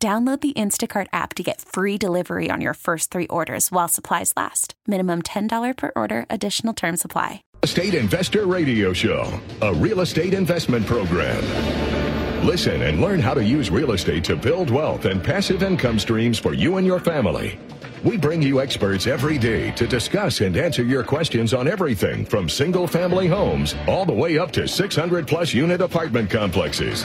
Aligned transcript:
Download 0.00 0.40
the 0.40 0.52
Instacart 0.52 1.08
app 1.12 1.34
to 1.34 1.42
get 1.42 1.60
free 1.60 1.98
delivery 1.98 2.50
on 2.52 2.60
your 2.60 2.74
first 2.74 3.10
three 3.10 3.26
orders 3.26 3.72
while 3.72 3.88
supplies 3.88 4.32
last. 4.36 4.74
Minimum 4.86 5.22
$10 5.22 5.76
per 5.76 5.90
order, 5.96 6.24
additional 6.30 6.72
term 6.72 6.96
supply. 6.96 7.42
Estate 7.64 7.94
Investor 7.94 8.46
Radio 8.46 8.92
Show, 8.92 9.40
a 9.60 9.74
real 9.74 10.02
estate 10.02 10.34
investment 10.34 10.86
program. 10.86 11.44
Listen 12.46 12.82
and 12.82 13.00
learn 13.00 13.18
how 13.18 13.34
to 13.34 13.42
use 13.42 13.70
real 13.70 13.90
estate 13.90 14.22
to 14.22 14.36
build 14.36 14.70
wealth 14.70 15.04
and 15.04 15.20
passive 15.20 15.64
income 15.64 15.98
streams 15.98 16.38
for 16.38 16.54
you 16.54 16.76
and 16.76 16.86
your 16.86 17.00
family. 17.00 17.58
We 18.04 18.16
bring 18.16 18.40
you 18.40 18.60
experts 18.60 19.08
every 19.08 19.36
day 19.36 19.72
to 19.72 19.88
discuss 19.88 20.42
and 20.42 20.56
answer 20.56 20.84
your 20.84 21.02
questions 21.02 21.52
on 21.52 21.66
everything 21.66 22.24
from 22.24 22.48
single 22.48 22.86
family 22.86 23.26
homes 23.26 23.74
all 23.88 24.06
the 24.06 24.12
way 24.12 24.38
up 24.38 24.52
to 24.52 24.68
600 24.68 25.26
plus 25.26 25.52
unit 25.52 25.80
apartment 25.80 26.30
complexes. 26.30 27.04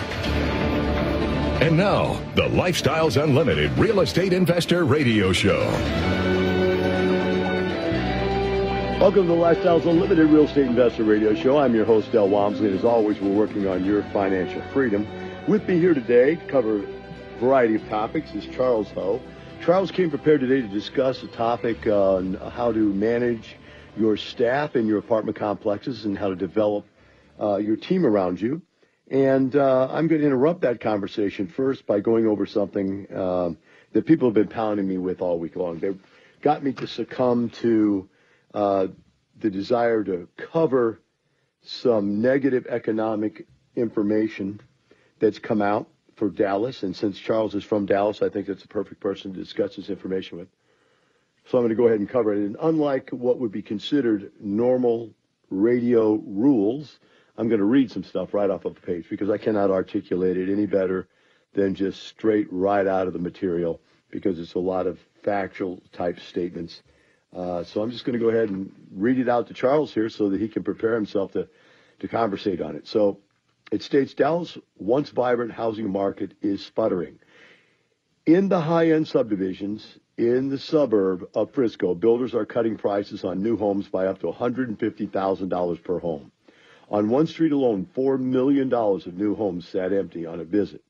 And 1.64 1.78
now, 1.78 2.16
the 2.36 2.42
Lifestyles 2.42 3.16
Unlimited 3.16 3.72
Real 3.78 4.02
Estate 4.02 4.34
Investor 4.34 4.84
Radio 4.84 5.32
Show. 5.32 5.62
Welcome 9.00 9.28
to 9.28 9.34
the 9.34 9.40
Lifestyles 9.40 9.86
Unlimited 9.86 10.30
Real 10.30 10.44
Estate 10.44 10.66
Investor 10.66 11.06
Radio 11.06 11.34
Show. 11.34 11.58
I'm 11.58 11.74
your 11.74 11.86
host, 11.86 12.12
Del 12.12 12.28
Walmsley, 12.28 12.68
and 12.68 12.78
as 12.78 12.84
always, 12.84 13.18
we're 13.22 13.34
working 13.34 13.66
on 13.66 13.86
your 13.86 14.04
financial 14.12 14.62
freedom. 14.74 15.08
With 15.48 15.66
me 15.66 15.80
here 15.80 15.94
today 15.94 16.36
to 16.36 16.46
cover 16.48 16.84
a 16.84 17.40
variety 17.40 17.76
of 17.76 17.88
topics 17.88 18.34
is 18.34 18.46
Charles 18.48 18.92
Ho. 18.92 19.22
Charles 19.64 19.90
came 19.90 20.10
prepared 20.10 20.42
today 20.42 20.60
to 20.60 20.68
discuss 20.68 21.24
a 21.24 21.28
topic 21.28 21.88
on 21.88 22.34
how 22.34 22.74
to 22.74 22.94
manage 22.94 23.56
your 23.96 24.18
staff 24.18 24.76
in 24.76 24.86
your 24.86 24.98
apartment 24.98 25.38
complexes 25.38 26.04
and 26.04 26.18
how 26.18 26.28
to 26.28 26.36
develop 26.36 26.86
uh, 27.40 27.56
your 27.56 27.78
team 27.78 28.06
around 28.06 28.42
you. 28.42 28.62
And 29.10 29.56
uh, 29.56 29.90
I'm 29.92 30.08
going 30.08 30.22
to 30.22 30.28
interrupt 30.28 30.62
that 30.62 30.80
conversation 30.80 31.48
first 31.48 31.86
by 31.86 32.00
going 32.00 32.26
over 32.26 32.46
something 32.46 33.08
um, 33.16 33.58
that 33.92 34.06
people 34.06 34.30
have 34.30 34.34
been 34.34 34.48
pounding 34.48 34.88
me 34.88 34.98
with 34.98 35.22
all 35.22 35.38
week 35.40 35.56
long. 35.56 35.80
They 35.80 35.94
got 36.42 36.64
me 36.64 36.74
to 36.74 36.88
succumb 36.88 37.50
to 37.62 38.10
uh, 38.54 38.88
the 39.40 39.50
desire 39.50 40.04
to 40.04 40.28
cover 40.52 41.02
some 41.64 42.22
negative 42.22 42.66
economic 42.68 43.46
information 43.76 44.60
that's 45.20 45.40
come 45.40 45.62
out 45.62 45.88
for 46.16 46.30
Dallas. 46.30 46.84
And 46.84 46.96
since 46.96 47.18
Charles 47.18 47.56
is 47.56 47.64
from 47.64 47.86
Dallas, 47.86 48.22
I 48.22 48.30
think 48.30 48.48
that's 48.48 48.62
the 48.62 48.68
perfect 48.68 49.02
person 49.02 49.34
to 49.34 49.40
discuss 49.40 49.76
this 49.76 49.90
information 49.90 50.38
with. 50.38 50.48
So 51.48 51.58
I'm 51.58 51.64
going 51.64 51.70
to 51.70 51.76
go 51.76 51.88
ahead 51.88 52.00
and 52.00 52.10
cover 52.10 52.34
it. 52.34 52.40
And 52.40 52.56
unlike 52.62 53.10
what 53.10 53.40
would 53.40 53.52
be 53.52 53.62
considered 53.62 54.32
normal 54.40 55.12
radio 55.50 56.14
rules, 56.14 57.00
I'm 57.38 57.48
going 57.48 57.60
to 57.60 57.66
read 57.66 57.92
some 57.92 58.04
stuff 58.04 58.34
right 58.34 58.50
off 58.50 58.66
of 58.66 58.76
the 58.76 58.82
page 58.82 59.08
because 59.10 59.30
I 59.30 59.38
cannot 59.38 59.72
articulate 59.72 60.38
it 60.38 60.52
any 60.52 60.66
better 60.66 61.08
than 61.54 61.76
just 61.76 62.04
straight 62.04 62.48
right 62.52 62.86
out 62.86 63.08
of 63.08 63.14
the 63.14 63.20
material 63.20 63.80
because 64.12 64.40
it's 64.40 64.54
a 64.54 64.60
lot 64.60 64.86
of 64.86 65.00
factual 65.24 65.82
type 65.92 66.20
statements. 66.20 66.82
Uh, 67.36 67.64
so 67.64 67.82
I'm 67.82 67.90
just 67.90 68.06
going 68.06 68.18
to 68.18 68.24
go 68.24 68.30
ahead 68.30 68.50
and 68.50 68.72
read 68.92 69.18
it 69.18 69.28
out 69.28 69.48
to 69.48 69.54
Charles 69.54 69.94
here 69.94 70.10
so 70.10 70.30
that 70.30 70.40
he 70.40 70.48
can 70.48 70.64
prepare 70.64 70.94
himself 70.94 71.32
to, 71.32 71.48
to 72.00 72.08
conversate 72.08 72.62
on 72.62 72.76
it. 72.76 72.88
So 72.88 73.20
it 73.72 73.82
states 73.82 74.14
Dallas' 74.14 74.58
once 74.78 75.10
vibrant 75.10 75.52
housing 75.52 75.90
market 75.90 76.34
is 76.44 76.64
sputtering. 76.64 77.18
In 78.28 78.48
the 78.50 78.62
high 78.62 78.92
end 78.92 79.08
subdivisions 79.08 79.98
in 80.18 80.50
the 80.50 80.60
suburb 80.60 81.28
of 81.34 81.52
Frisco, 81.52 81.96
builders 81.96 82.36
are 82.36 82.46
cutting 82.46 82.78
prices 82.78 83.24
on 83.24 83.42
new 83.42 83.58
homes 83.58 83.88
by 83.88 84.06
up 84.06 84.20
to 84.20 84.28
$150,000 84.28 85.84
per 85.84 86.00
home. 86.00 86.32
On 86.90 87.10
one 87.10 87.28
street 87.28 87.52
alone, 87.52 87.88
$4 87.96 88.20
million 88.20 88.72
of 88.74 89.18
new 89.18 89.36
homes 89.36 89.68
sat 89.68 89.94
empty 89.94 90.26
on 90.26 90.40
a 90.40 90.44
visit 90.44 90.84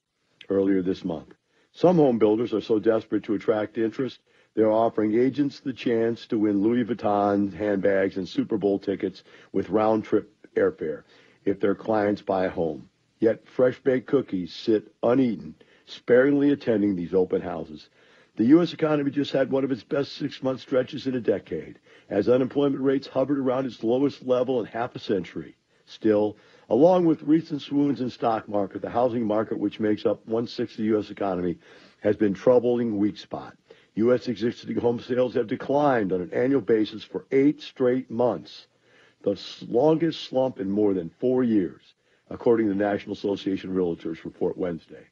earlier 0.49 0.81
this 0.81 1.05
month. 1.05 1.33
Some 1.71 1.97
home 1.97 2.19
builders 2.19 2.53
are 2.53 2.61
so 2.61 2.79
desperate 2.79 3.23
to 3.23 3.35
attract 3.35 3.77
interest, 3.77 4.19
they're 4.55 4.71
offering 4.71 5.15
agents 5.15 5.59
the 5.59 5.73
chance 5.73 6.27
to 6.27 6.37
win 6.37 6.61
Louis 6.61 6.83
Vuitton 6.83 7.51
handbags 7.53 8.17
and 8.17 8.29
Super 8.29 8.57
Bowl 8.57 8.77
tickets 8.77 9.23
with 9.51 9.71
round 9.71 10.03
trip 10.03 10.31
airfare 10.55 11.03
if 11.43 11.59
their 11.59 11.73
clients 11.73 12.21
buy 12.21 12.45
a 12.45 12.49
home. 12.49 12.89
Yet 13.19 13.47
fresh 13.47 13.79
baked 13.79 14.05
cookies 14.05 14.53
sit 14.53 14.93
uneaten, 15.01 15.55
sparingly 15.85 16.51
attending 16.51 16.95
these 16.95 17.15
open 17.15 17.41
houses. 17.41 17.89
The 18.35 18.45
U.S. 18.45 18.73
economy 18.73 19.09
just 19.09 19.31
had 19.31 19.51
one 19.51 19.63
of 19.63 19.71
its 19.71 19.83
best 19.83 20.11
six 20.13 20.43
month 20.43 20.59
stretches 20.61 21.07
in 21.07 21.15
a 21.15 21.21
decade, 21.21 21.79
as 22.09 22.29
unemployment 22.29 22.83
rates 22.83 23.07
hovered 23.07 23.39
around 23.39 23.65
its 23.65 23.83
lowest 23.83 24.23
level 24.23 24.59
in 24.59 24.67
half 24.67 24.95
a 24.95 24.99
century. 24.99 25.55
Still, 25.93 26.37
along 26.69 27.05
with 27.05 27.21
recent 27.21 27.61
swoons 27.61 28.01
in 28.01 28.09
stock 28.09 28.49
market, 28.49 28.81
the 28.81 28.89
housing 28.89 29.27
market, 29.27 29.59
which 29.59 29.79
makes 29.79 30.07
up 30.07 30.25
one-sixth 30.27 30.73
of 30.73 30.77
the 30.77 30.89
U.S. 30.89 31.11
economy, 31.11 31.59
has 32.01 32.15
been 32.15 32.33
troubling 32.33 32.97
weak 32.97 33.17
spot. 33.17 33.55
U.S. 33.95 34.27
existing 34.27 34.77
home 34.77 34.99
sales 34.99 35.35
have 35.35 35.45
declined 35.45 36.11
on 36.11 36.21
an 36.21 36.33
annual 36.33 36.61
basis 36.61 37.03
for 37.03 37.25
eight 37.31 37.61
straight 37.61 38.09
months, 38.09 38.65
the 39.21 39.39
longest 39.67 40.21
slump 40.21 40.59
in 40.59 40.71
more 40.71 40.95
than 40.95 41.11
four 41.19 41.43
years, 41.43 41.93
according 42.31 42.67
to 42.67 42.73
the 42.73 42.83
National 42.83 43.13
Association 43.13 43.69
of 43.69 43.75
Realtors 43.75 44.25
report 44.25 44.57
Wednesday. 44.57 45.05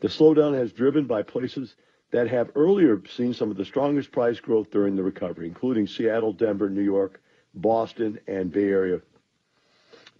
The 0.00 0.08
slowdown 0.08 0.52
has 0.52 0.70
driven 0.70 1.06
by 1.06 1.22
places 1.22 1.76
that 2.10 2.28
have 2.28 2.50
earlier 2.54 3.00
seen 3.08 3.32
some 3.32 3.50
of 3.50 3.56
the 3.56 3.64
strongest 3.64 4.12
price 4.12 4.38
growth 4.38 4.70
during 4.70 4.96
the 4.96 5.02
recovery, 5.02 5.48
including 5.48 5.86
Seattle, 5.86 6.34
Denver, 6.34 6.68
New 6.68 6.82
York, 6.82 7.22
Boston, 7.54 8.20
and 8.26 8.52
Bay 8.52 8.68
Area 8.68 9.00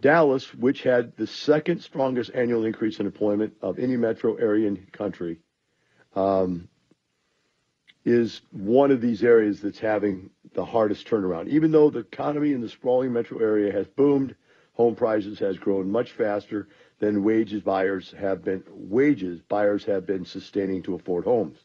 Dallas, 0.01 0.53
which 0.55 0.83
had 0.83 1.17
the 1.17 1.27
second 1.27 1.81
strongest 1.81 2.31
annual 2.35 2.65
increase 2.65 3.01
in 3.01 3.07
employment 3.07 3.55
of 3.63 3.79
any 3.79 3.97
metro 3.97 4.35
area 4.37 4.69
in 4.69 4.75
the 4.75 4.91
country, 4.91 5.39
um, 6.15 6.69
is 8.05 8.43
one 8.53 8.91
of 8.91 9.01
these 9.01 9.25
areas 9.25 9.61
that's 9.61 9.81
having 9.81 10.31
the 10.55 10.65
hardest 10.65 11.09
turnaround. 11.09 11.49
Even 11.49 11.73
though 11.73 11.91
the 11.91 11.99
economy 11.99 12.53
in 12.53 12.61
the 12.61 12.69
sprawling 12.69 13.13
metro 13.13 13.39
area 13.39 13.73
has 13.73 13.87
boomed, 13.89 14.35
home 14.75 14.95
prices 14.95 15.39
has 15.39 15.57
grown 15.57 15.91
much 15.91 16.13
faster 16.13 16.69
than 16.99 17.25
wages 17.25 17.63
buyers 17.63 18.15
have 18.19 18.45
been 18.45 18.63
wages 18.69 19.41
buyers 19.49 19.85
have 19.85 20.07
been 20.07 20.25
sustaining 20.25 20.83
to 20.83 20.95
afford 20.95 21.25
homes. 21.25 21.59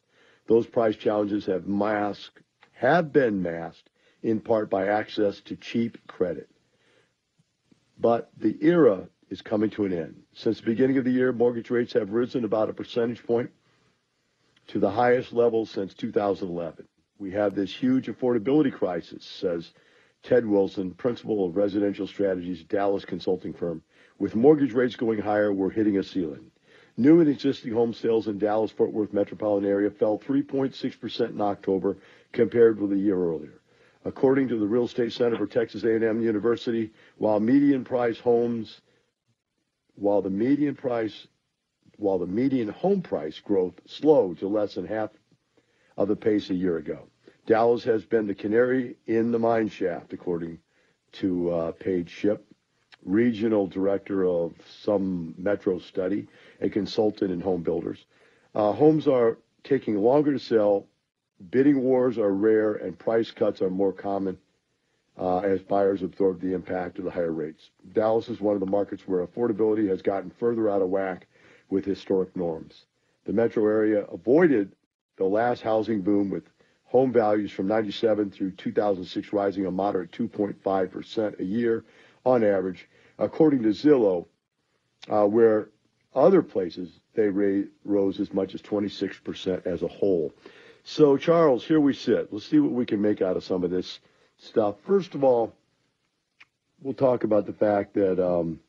Those 0.47 0.65
price 0.65 0.95
challenges 0.95 1.45
have 1.45 1.67
masked 1.67 2.41
have 2.73 3.13
been 3.13 3.41
masked 3.41 3.89
in 4.23 4.39
part 4.39 4.69
by 4.69 4.87
access 4.87 5.39
to 5.41 5.55
cheap 5.55 5.97
credit. 6.07 6.49
But 8.01 8.31
the 8.35 8.57
era 8.61 9.07
is 9.29 9.43
coming 9.43 9.69
to 9.71 9.85
an 9.85 9.93
end. 9.93 10.23
Since 10.33 10.59
the 10.59 10.65
beginning 10.65 10.97
of 10.97 11.05
the 11.05 11.11
year, 11.11 11.31
mortgage 11.31 11.69
rates 11.69 11.93
have 11.93 12.11
risen 12.11 12.43
about 12.43 12.69
a 12.69 12.73
percentage 12.73 13.23
point 13.23 13.51
to 14.67 14.79
the 14.79 14.89
highest 14.89 15.33
level 15.33 15.67
since 15.67 15.93
2011. 15.93 16.87
We 17.19 17.29
have 17.31 17.53
this 17.53 17.73
huge 17.73 18.07
affordability 18.07 18.73
crisis, 18.73 19.23
says 19.23 19.71
Ted 20.23 20.47
Wilson, 20.47 20.91
principal 20.95 21.45
of 21.45 21.55
residential 21.55 22.07
strategies, 22.07 22.63
Dallas 22.63 23.05
consulting 23.05 23.53
firm. 23.53 23.83
With 24.17 24.35
mortgage 24.35 24.73
rates 24.73 24.95
going 24.95 25.19
higher, 25.19 25.53
we're 25.53 25.69
hitting 25.69 25.99
a 25.99 26.03
ceiling. 26.03 26.49
New 26.97 27.19
and 27.19 27.29
existing 27.29 27.71
home 27.71 27.93
sales 27.93 28.27
in 28.27 28.39
Dallas 28.39 28.71
Fort 28.71 28.91
Worth 28.91 29.13
metropolitan 29.13 29.69
area 29.69 29.91
fell 29.91 30.17
3.6% 30.17 31.29
in 31.29 31.41
October 31.41 31.97
compared 32.31 32.79
with 32.79 32.91
a 32.93 32.97
year 32.97 33.15
earlier. 33.15 33.60
According 34.03 34.47
to 34.47 34.57
the 34.57 34.65
Real 34.65 34.85
Estate 34.85 35.13
Center 35.13 35.37
for 35.37 35.45
Texas 35.45 35.83
A&M 35.83 36.21
University, 36.21 36.91
while 37.17 37.39
median 37.39 37.83
price 37.83 38.17
homes, 38.17 38.81
while 39.95 40.21
the 40.21 40.29
median 40.29 40.75
price, 40.75 41.27
while 41.97 42.17
the 42.17 42.25
median 42.25 42.69
home 42.69 43.01
price 43.01 43.39
growth 43.39 43.75
slowed 43.85 44.39
to 44.39 44.47
less 44.47 44.75
than 44.75 44.87
half 44.87 45.11
of 45.97 46.07
the 46.07 46.15
pace 46.15 46.49
a 46.49 46.55
year 46.55 46.77
ago. 46.77 47.07
Dallas 47.45 47.83
has 47.83 48.05
been 48.05 48.27
the 48.27 48.35
canary 48.35 48.95
in 49.05 49.31
the 49.31 49.39
mine 49.39 49.69
shaft, 49.69 50.13
according 50.13 50.59
to 51.13 51.51
uh, 51.51 51.71
Paige 51.73 52.09
Shipp, 52.09 52.45
regional 53.03 53.67
director 53.67 54.25
of 54.25 54.53
some 54.83 55.35
metro 55.37 55.79
study, 55.79 56.27
a 56.59 56.69
consultant 56.69 57.31
in 57.31 57.41
home 57.41 57.61
builders. 57.61 58.05
Uh, 58.55 58.71
homes 58.71 59.07
are 59.07 59.37
taking 59.63 59.97
longer 59.97 60.33
to 60.33 60.39
sell 60.39 60.87
Bidding 61.49 61.81
wars 61.81 62.17
are 62.17 62.33
rare 62.33 62.73
and 62.73 62.97
price 62.97 63.31
cuts 63.31 63.61
are 63.61 63.69
more 63.69 63.93
common 63.93 64.37
uh, 65.17 65.39
as 65.39 65.61
buyers 65.61 66.03
absorb 66.03 66.39
the 66.39 66.53
impact 66.53 66.99
of 66.99 67.05
the 67.05 67.11
higher 67.11 67.31
rates. 67.31 67.71
Dallas 67.93 68.29
is 68.29 68.39
one 68.39 68.53
of 68.53 68.59
the 68.59 68.65
markets 68.65 69.07
where 69.07 69.25
affordability 69.25 69.87
has 69.89 70.01
gotten 70.01 70.29
further 70.29 70.69
out 70.69 70.81
of 70.81 70.89
whack 70.89 71.27
with 71.69 71.85
historic 71.85 72.35
norms. 72.35 72.85
The 73.25 73.33
metro 73.33 73.65
area 73.65 74.05
avoided 74.05 74.75
the 75.17 75.25
last 75.25 75.61
housing 75.61 76.01
boom 76.01 76.29
with 76.29 76.43
home 76.85 77.13
values 77.13 77.51
from 77.51 77.67
97 77.67 78.31
through 78.31 78.51
2006 78.51 79.31
rising 79.31 79.65
a 79.65 79.71
moderate 79.71 80.11
2.5% 80.11 81.39
a 81.39 81.43
year 81.43 81.85
on 82.25 82.43
average, 82.43 82.89
according 83.17 83.63
to 83.63 83.69
Zillow, 83.69 84.25
uh, 85.09 85.25
where 85.25 85.69
other 86.13 86.41
places 86.41 86.89
they 87.13 87.29
rose 87.85 88.19
as 88.19 88.33
much 88.33 88.53
as 88.53 88.61
26% 88.61 89.65
as 89.65 89.81
a 89.81 89.87
whole. 89.87 90.33
So, 90.83 91.15
Charles, 91.15 91.63
here 91.63 91.79
we 91.79 91.93
sit. 91.93 92.33
Let's 92.33 92.47
see 92.47 92.59
what 92.59 92.71
we 92.71 92.85
can 92.85 93.01
make 93.01 93.21
out 93.21 93.37
of 93.37 93.43
some 93.43 93.63
of 93.63 93.69
this 93.69 93.99
stuff. 94.37 94.75
First 94.87 95.13
of 95.13 95.23
all, 95.23 95.53
we'll 96.81 96.95
talk 96.95 97.23
about 97.23 97.45
the 97.45 97.53
fact 97.53 97.93
that 97.93 98.19
um, 98.19 98.59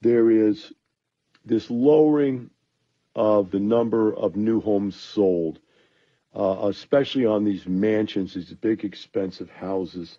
there 0.00 0.30
is 0.30 0.72
this 1.44 1.68
lowering 1.70 2.50
of 3.16 3.50
the 3.50 3.58
number 3.58 4.14
of 4.14 4.36
new 4.36 4.60
homes 4.60 4.94
sold, 4.94 5.58
uh, 6.34 6.68
especially 6.68 7.26
on 7.26 7.44
these 7.44 7.66
mansions, 7.66 8.34
these 8.34 8.52
big, 8.52 8.84
expensive 8.84 9.50
houses. 9.50 10.18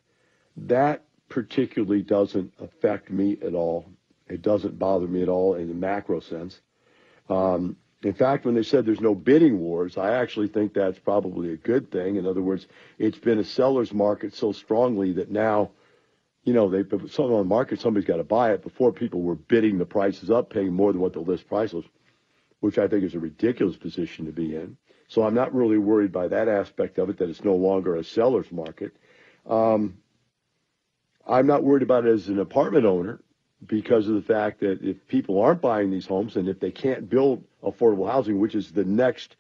That 0.58 1.06
particularly 1.30 2.02
doesn't 2.02 2.54
affect 2.60 3.10
me 3.10 3.38
at 3.42 3.54
all. 3.54 3.86
It 4.28 4.42
doesn't 4.42 4.78
bother 4.78 5.08
me 5.08 5.22
at 5.22 5.30
all 5.30 5.56
in 5.56 5.70
the 5.70 5.74
macro 5.74 6.20
sense. 6.20 6.60
Um, 7.30 7.78
in 8.08 8.14
fact, 8.14 8.46
when 8.46 8.56
they 8.56 8.64
said 8.64 8.86
there's 8.86 9.02
no 9.02 9.14
bidding 9.14 9.60
wars, 9.60 9.98
I 9.98 10.14
actually 10.14 10.48
think 10.48 10.74
that's 10.74 10.98
probably 10.98 11.52
a 11.52 11.58
good 11.58 11.92
thing. 11.92 12.16
In 12.16 12.26
other 12.26 12.42
words, 12.42 12.66
it's 12.98 13.18
been 13.18 13.38
a 13.38 13.44
seller's 13.44 13.94
market 13.94 14.34
so 14.34 14.54
strongly 14.54 15.12
that 15.14 15.30
now, 15.30 15.72
you 16.46 16.54
know, 16.54 16.70
they 16.70 16.84
put 16.84 17.12
something 17.12 17.34
on 17.34 17.40
the 17.40 17.44
market, 17.44 17.82
somebody's 17.82 18.08
got 18.08 18.18
to 18.18 18.24
buy 18.24 18.54
it. 18.54 18.64
Before 18.64 18.94
people 18.94 19.24
were 19.24 19.36
bidding 19.36 19.78
the 19.78 19.86
prices 19.86 20.32
up, 20.32 20.50
paying 20.50 20.72
more 20.72 20.94
than 20.94 21.02
what 21.02 21.12
the 21.12 21.20
list 21.20 21.50
price 21.50 21.74
was, 21.74 21.84
which 22.62 22.78
I 22.78 22.88
think 22.88 23.04
is 23.04 23.14
a 23.14 23.20
ridiculous 23.20 23.76
position 23.76 24.26
to 24.26 24.32
be 24.32 24.56
in. 24.56 24.78
So 25.10 25.24
I'm 25.24 25.34
not 25.34 25.54
really 25.54 25.78
worried 25.78 26.14
by 26.14 26.30
that 26.30 26.48
aspect 26.48 27.00
of 27.00 27.10
it, 27.10 27.18
that 27.18 27.30
it's 27.30 27.44
no 27.44 27.56
longer 27.56 27.98
a 27.98 28.06
seller's 28.06 28.52
market. 28.54 28.96
Um, 29.46 29.98
I'm 31.28 31.48
not 31.48 31.64
worried 31.64 31.84
about 31.84 32.06
it 32.06 32.14
as 32.14 32.30
an 32.30 32.40
apartment 32.40 32.86
owner 32.86 33.20
because 33.66 34.08
of 34.08 34.14
the 34.14 34.22
fact 34.22 34.60
that 34.60 34.82
if 34.82 35.08
people 35.08 35.42
aren't 35.42 35.62
buying 35.62 35.90
these 35.90 36.06
homes 36.06 36.36
and 36.36 36.48
if 36.48 36.60
they 36.60 36.72
can't 36.72 37.10
build 37.10 37.44
affordable 37.72 38.10
housing, 38.10 38.40
which 38.40 38.56
is 38.56 38.72
the 38.72 38.84
next 38.84 39.36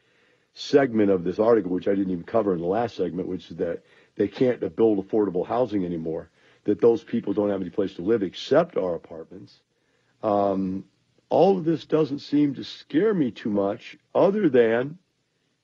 segment 0.53 1.11
of 1.11 1.23
this 1.23 1.39
article, 1.39 1.71
which 1.71 1.87
I 1.87 1.95
didn't 1.95 2.11
even 2.11 2.23
cover 2.23 2.53
in 2.53 2.61
the 2.61 2.67
last 2.67 2.95
segment, 2.95 3.27
which 3.27 3.49
is 3.51 3.57
that 3.57 3.83
they 4.15 4.27
can't 4.27 4.59
build 4.75 5.07
affordable 5.07 5.45
housing 5.45 5.85
anymore, 5.85 6.29
that 6.63 6.81
those 6.81 7.03
people 7.03 7.33
don't 7.33 7.49
have 7.49 7.61
any 7.61 7.69
place 7.69 7.93
to 7.95 8.01
live 8.01 8.23
except 8.23 8.77
our 8.77 8.95
apartments. 8.95 9.61
Um, 10.23 10.85
all 11.29 11.57
of 11.57 11.65
this 11.65 11.85
doesn't 11.85 12.19
seem 12.19 12.55
to 12.55 12.63
scare 12.63 13.13
me 13.13 13.31
too 13.31 13.49
much, 13.49 13.97
other 14.15 14.49
than, 14.49 14.97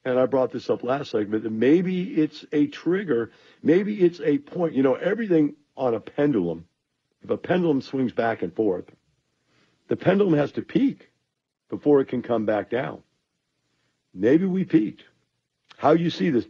and 0.06 0.20
I 0.20 0.26
brought 0.26 0.52
this 0.52 0.70
up 0.70 0.84
last 0.84 1.12
segment, 1.12 1.44
that 1.44 1.52
maybe 1.52 2.14
it's 2.14 2.46
a 2.52 2.68
trigger, 2.68 3.32
maybe 3.64 4.02
it's 4.02 4.20
a 4.20 4.38
point. 4.38 4.74
You 4.74 4.84
know, 4.84 4.96
everything 4.96 5.56
on 5.76 5.96
a 5.96 6.00
pendulum 6.00 6.68
if 7.24 7.30
a 7.30 7.38
pendulum 7.38 7.82
swings 7.82 8.12
back 8.12 8.42
and 8.42 8.54
forth, 8.54 8.86
the 9.88 9.96
pendulum 9.96 10.34
has 10.34 10.52
to 10.54 10.62
peak 10.62 11.10
before 11.74 12.02
it 12.02 12.08
can 12.08 12.22
come 12.22 12.46
back 12.46 12.70
down. 12.70 13.02
Maybe 14.14 14.46
we 14.46 14.64
peaked. 14.64 15.04
How 15.76 15.94
you 15.94 16.12
see 16.12 16.30
this? 16.30 16.46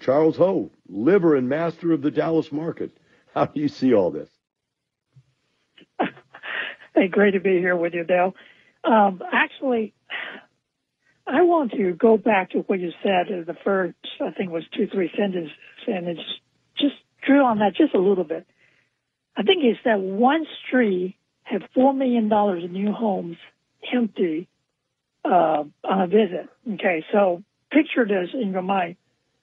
Charles 0.00 0.36
Ho, 0.36 0.70
liver 0.86 1.34
and 1.34 1.48
master 1.48 1.92
of 1.92 2.02
the 2.02 2.10
Dallas 2.10 2.52
market. 2.52 2.94
How 3.34 3.46
do 3.46 3.58
you 3.58 3.68
see 3.68 3.94
all 3.94 4.10
this? 4.10 4.28
Hey, 6.96 7.08
great 7.08 7.32
to 7.32 7.40
be 7.40 7.58
here 7.58 7.74
with 7.74 7.92
you, 7.92 8.04
Dale. 8.04 8.36
Um, 8.84 9.20
actually, 9.32 9.94
I 11.26 11.42
want 11.42 11.72
to 11.72 11.92
go 11.92 12.16
back 12.16 12.50
to 12.50 12.58
what 12.58 12.78
you 12.78 12.92
said 13.02 13.30
in 13.30 13.44
the 13.48 13.56
first, 13.64 13.96
I 14.20 14.30
think 14.30 14.50
it 14.50 14.52
was 14.52 14.62
two, 14.76 14.86
three 14.86 15.10
sentences, 15.18 15.50
and 15.88 16.06
it's 16.06 16.20
just 16.78 16.94
drill 17.26 17.46
on 17.46 17.58
that 17.58 17.74
just 17.74 17.96
a 17.96 17.98
little 17.98 18.22
bit. 18.22 18.46
I 19.36 19.42
think 19.42 19.64
it's 19.64 19.80
that 19.84 19.98
one 19.98 20.46
street 20.64 21.16
had 21.42 21.68
four 21.74 21.92
million 21.92 22.28
dollars 22.28 22.62
in 22.62 22.72
new 22.72 22.92
homes 22.92 23.38
empty 23.92 24.48
uh, 25.24 25.64
on 25.84 26.00
a 26.00 26.06
visit. 26.06 26.48
Okay, 26.74 27.04
so 27.12 27.42
picture 27.70 28.06
this 28.06 28.30
in 28.34 28.52
your 28.52 28.62
mind: 28.62 28.96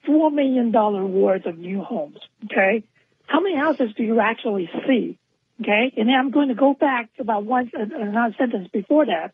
four 0.05 0.31
million 0.31 0.71
dollar 0.71 1.05
worth 1.05 1.45
of 1.45 1.57
new 1.57 1.81
homes. 1.81 2.17
Okay, 2.45 2.83
how 3.27 3.41
many 3.41 3.55
houses 3.55 3.89
do 3.95 4.03
you 4.03 4.19
actually 4.19 4.69
see? 4.87 5.17
Okay, 5.61 5.93
and 5.95 6.07
then 6.07 6.15
I'm 6.15 6.31
going 6.31 6.49
to 6.49 6.55
go 6.55 6.73
back 6.73 7.15
to 7.15 7.21
about 7.21 7.45
one 7.45 7.71
another 7.75 8.35
sentence 8.37 8.69
before 8.71 9.05
that. 9.05 9.33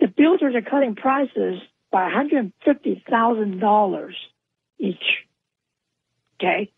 The 0.00 0.08
builders 0.08 0.54
are 0.54 0.62
cutting 0.68 0.94
prices 0.94 1.60
by 1.90 2.04
one 2.04 2.12
hundred 2.12 2.52
fifty 2.64 3.02
thousand 3.08 3.60
dollars 3.60 4.16
each. 4.78 5.26
Okay, 6.40 6.72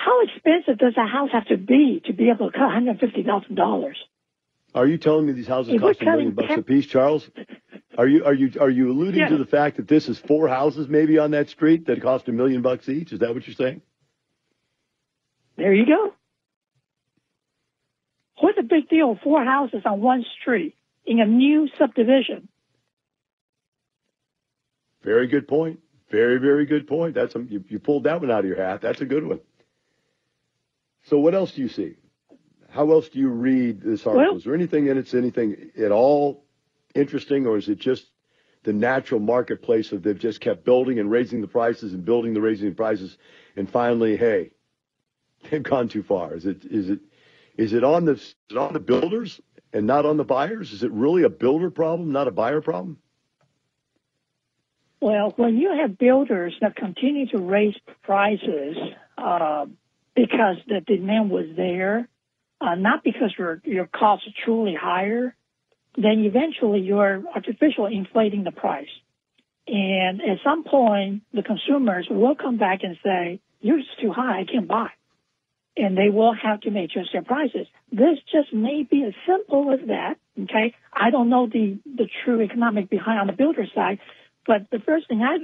how 0.00 0.22
expensive 0.22 0.78
does 0.78 0.94
a 0.96 1.06
house 1.06 1.28
have 1.32 1.46
to 1.48 1.58
be 1.58 2.00
to 2.06 2.14
be 2.14 2.30
able 2.30 2.50
to 2.50 2.58
cut 2.58 2.70
$150,000? 2.70 3.92
Are 4.74 4.86
you 4.86 4.98
telling 4.98 5.26
me 5.26 5.32
these 5.32 5.48
houses 5.48 5.74
if 5.74 5.80
cost 5.80 6.00
a 6.00 6.04
million 6.04 6.32
bucks 6.32 6.52
a 6.56 6.62
piece, 6.62 6.86
Charles? 6.86 7.28
Are 7.98 8.06
you 8.06 8.24
are 8.24 8.34
you 8.34 8.52
are 8.60 8.70
you 8.70 8.90
alluding 8.90 9.28
to 9.28 9.36
the 9.36 9.44
fact 9.44 9.76
that 9.76 9.88
this 9.88 10.08
is 10.08 10.18
four 10.18 10.48
houses 10.48 10.88
maybe 10.88 11.18
on 11.18 11.32
that 11.32 11.48
street 11.48 11.86
that 11.86 12.00
cost 12.00 12.28
a 12.28 12.32
million 12.32 12.62
bucks 12.62 12.88
each? 12.88 13.12
Is 13.12 13.18
that 13.18 13.34
what 13.34 13.46
you're 13.46 13.54
saying? 13.54 13.82
There 15.56 15.74
you 15.74 15.86
go. 15.86 16.14
What's 18.38 18.56
the 18.56 18.62
big 18.62 18.88
deal? 18.88 19.18
Four 19.22 19.44
houses 19.44 19.82
on 19.84 20.00
one 20.00 20.24
street 20.40 20.76
in 21.04 21.20
a 21.20 21.26
new 21.26 21.68
subdivision. 21.78 22.48
Very 25.02 25.26
good 25.26 25.48
point. 25.48 25.80
Very 26.10 26.38
very 26.38 26.64
good 26.64 26.86
point. 26.86 27.14
That's 27.14 27.34
a, 27.34 27.40
you, 27.42 27.64
you 27.68 27.80
pulled 27.80 28.04
that 28.04 28.20
one 28.20 28.30
out 28.30 28.40
of 28.40 28.46
your 28.46 28.56
hat. 28.56 28.80
That's 28.80 29.00
a 29.00 29.04
good 29.04 29.26
one. 29.26 29.40
So 31.04 31.18
what 31.18 31.34
else 31.34 31.52
do 31.52 31.60
you 31.62 31.68
see? 31.68 31.96
How 32.70 32.90
else 32.92 33.08
do 33.08 33.18
you 33.18 33.28
read 33.28 33.80
this 33.80 34.06
article? 34.06 34.28
Well, 34.28 34.36
is 34.36 34.44
there 34.44 34.54
anything 34.54 34.86
in 34.86 34.96
it, 34.96 35.12
anything 35.14 35.70
at 35.76 35.90
all 35.90 36.44
interesting, 36.94 37.46
or 37.46 37.56
is 37.56 37.68
it 37.68 37.78
just 37.78 38.06
the 38.62 38.72
natural 38.72 39.20
marketplace 39.20 39.92
of 39.92 40.02
they've 40.02 40.18
just 40.18 40.40
kept 40.40 40.64
building 40.64 40.98
and 40.98 41.10
raising 41.10 41.40
the 41.40 41.48
prices 41.48 41.94
and 41.94 42.04
building 42.04 42.34
the 42.34 42.40
raising 42.40 42.68
the 42.68 42.74
prices, 42.74 43.18
and 43.56 43.68
finally, 43.68 44.16
hey, 44.16 44.50
they've 45.50 45.62
gone 45.62 45.88
too 45.88 46.02
far. 46.02 46.34
Is 46.34 46.46
it 46.46 46.64
is 46.64 46.90
it 46.90 47.00
is 47.56 47.72
it 47.72 47.84
on 47.84 48.04
the 48.04 48.12
is 48.12 48.34
it 48.50 48.56
on 48.56 48.72
the 48.72 48.80
builders 48.80 49.40
and 49.72 49.86
not 49.86 50.06
on 50.06 50.16
the 50.16 50.24
buyers? 50.24 50.72
Is 50.72 50.82
it 50.82 50.92
really 50.92 51.24
a 51.24 51.30
builder 51.30 51.70
problem, 51.70 52.12
not 52.12 52.28
a 52.28 52.32
buyer 52.32 52.60
problem? 52.60 52.98
Well, 55.00 55.32
when 55.36 55.56
you 55.56 55.72
have 55.80 55.96
builders 55.96 56.54
that 56.60 56.76
continue 56.76 57.26
to 57.28 57.38
raise 57.38 57.74
prices, 58.02 58.76
uh, 59.16 59.64
because 60.14 60.56
the 60.68 60.82
demand 60.86 61.30
was 61.30 61.46
there, 61.56 62.06
uh, 62.60 62.74
not 62.74 63.02
because 63.02 63.32
your 63.38 63.60
your 63.64 63.86
costs 63.86 64.26
are 64.26 64.44
truly 64.44 64.74
higher, 64.80 65.34
then 65.96 66.24
eventually 66.24 66.80
you're 66.80 67.22
artificially 67.34 67.96
inflating 67.96 68.44
the 68.44 68.52
price. 68.52 68.88
And 69.66 70.20
at 70.20 70.38
some 70.44 70.64
point, 70.64 71.22
the 71.32 71.42
consumers 71.42 72.06
will 72.10 72.34
come 72.34 72.58
back 72.58 72.80
and 72.82 72.96
say, 73.04 73.40
"Yours 73.60 73.82
is 73.82 74.02
too 74.02 74.12
high. 74.12 74.40
I 74.40 74.44
can't 74.44 74.68
buy," 74.68 74.90
and 75.76 75.96
they 75.96 76.08
will 76.08 76.34
have 76.34 76.60
to 76.62 76.70
make 76.70 76.90
adjust 76.90 77.10
their 77.12 77.22
prices. 77.22 77.66
This 77.90 78.18
just 78.32 78.52
may 78.52 78.82
be 78.82 79.04
as 79.04 79.14
simple 79.26 79.72
as 79.72 79.86
that. 79.86 80.16
Okay, 80.42 80.74
I 80.92 81.10
don't 81.10 81.28
know 81.28 81.46
the 81.46 81.78
the 81.86 82.08
true 82.24 82.42
economic 82.42 82.90
behind 82.90 83.20
on 83.20 83.26
the 83.26 83.32
builder 83.32 83.66
side, 83.74 83.98
but 84.46 84.70
the 84.70 84.80
first 84.80 85.08
thing 85.08 85.22
I 85.22 85.36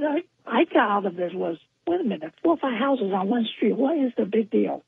I, 0.46 0.61
I 0.61 0.64
got 0.64 0.90
out 0.90 1.06
of 1.06 1.16
this 1.16 1.32
was 1.32 1.58
wait 1.87 2.00
a 2.00 2.04
minute, 2.04 2.32
four 2.42 2.54
or 2.54 2.58
five 2.58 2.78
houses 2.78 3.12
on 3.12 3.28
one 3.28 3.46
street. 3.56 3.76
What 3.76 3.96
is 3.96 4.12
the 4.16 4.25
big 4.25 4.50
deal? 4.50 4.82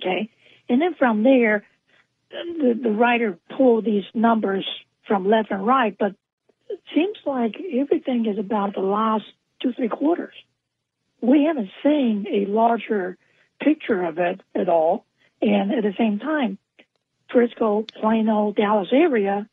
Okay. 0.00 0.30
And 0.68 0.80
then 0.80 0.94
from 0.94 1.22
there, 1.22 1.64
the, 2.30 2.78
the 2.82 2.90
writer 2.90 3.38
pulled 3.56 3.84
these 3.84 4.04
numbers 4.14 4.66
from 5.06 5.28
left 5.28 5.50
and 5.50 5.66
right, 5.66 5.96
but 5.98 6.14
it 6.68 6.80
seems 6.94 7.16
like 7.26 7.54
everything 7.72 8.26
is 8.26 8.38
about 8.38 8.74
the 8.74 8.80
last 8.80 9.24
two, 9.62 9.72
three 9.72 9.88
quarters. 9.88 10.34
We 11.20 11.44
haven't 11.44 11.70
seen 11.82 12.26
a 12.30 12.46
larger 12.50 13.16
picture 13.60 14.04
of 14.04 14.18
it 14.18 14.40
at 14.54 14.68
all. 14.68 15.04
And 15.40 15.72
at 15.72 15.82
the 15.82 15.94
same 15.98 16.18
time, 16.18 16.58
Frisco, 17.30 17.84
Plano, 18.00 18.52
Dallas 18.52 18.88
area, 18.92 19.48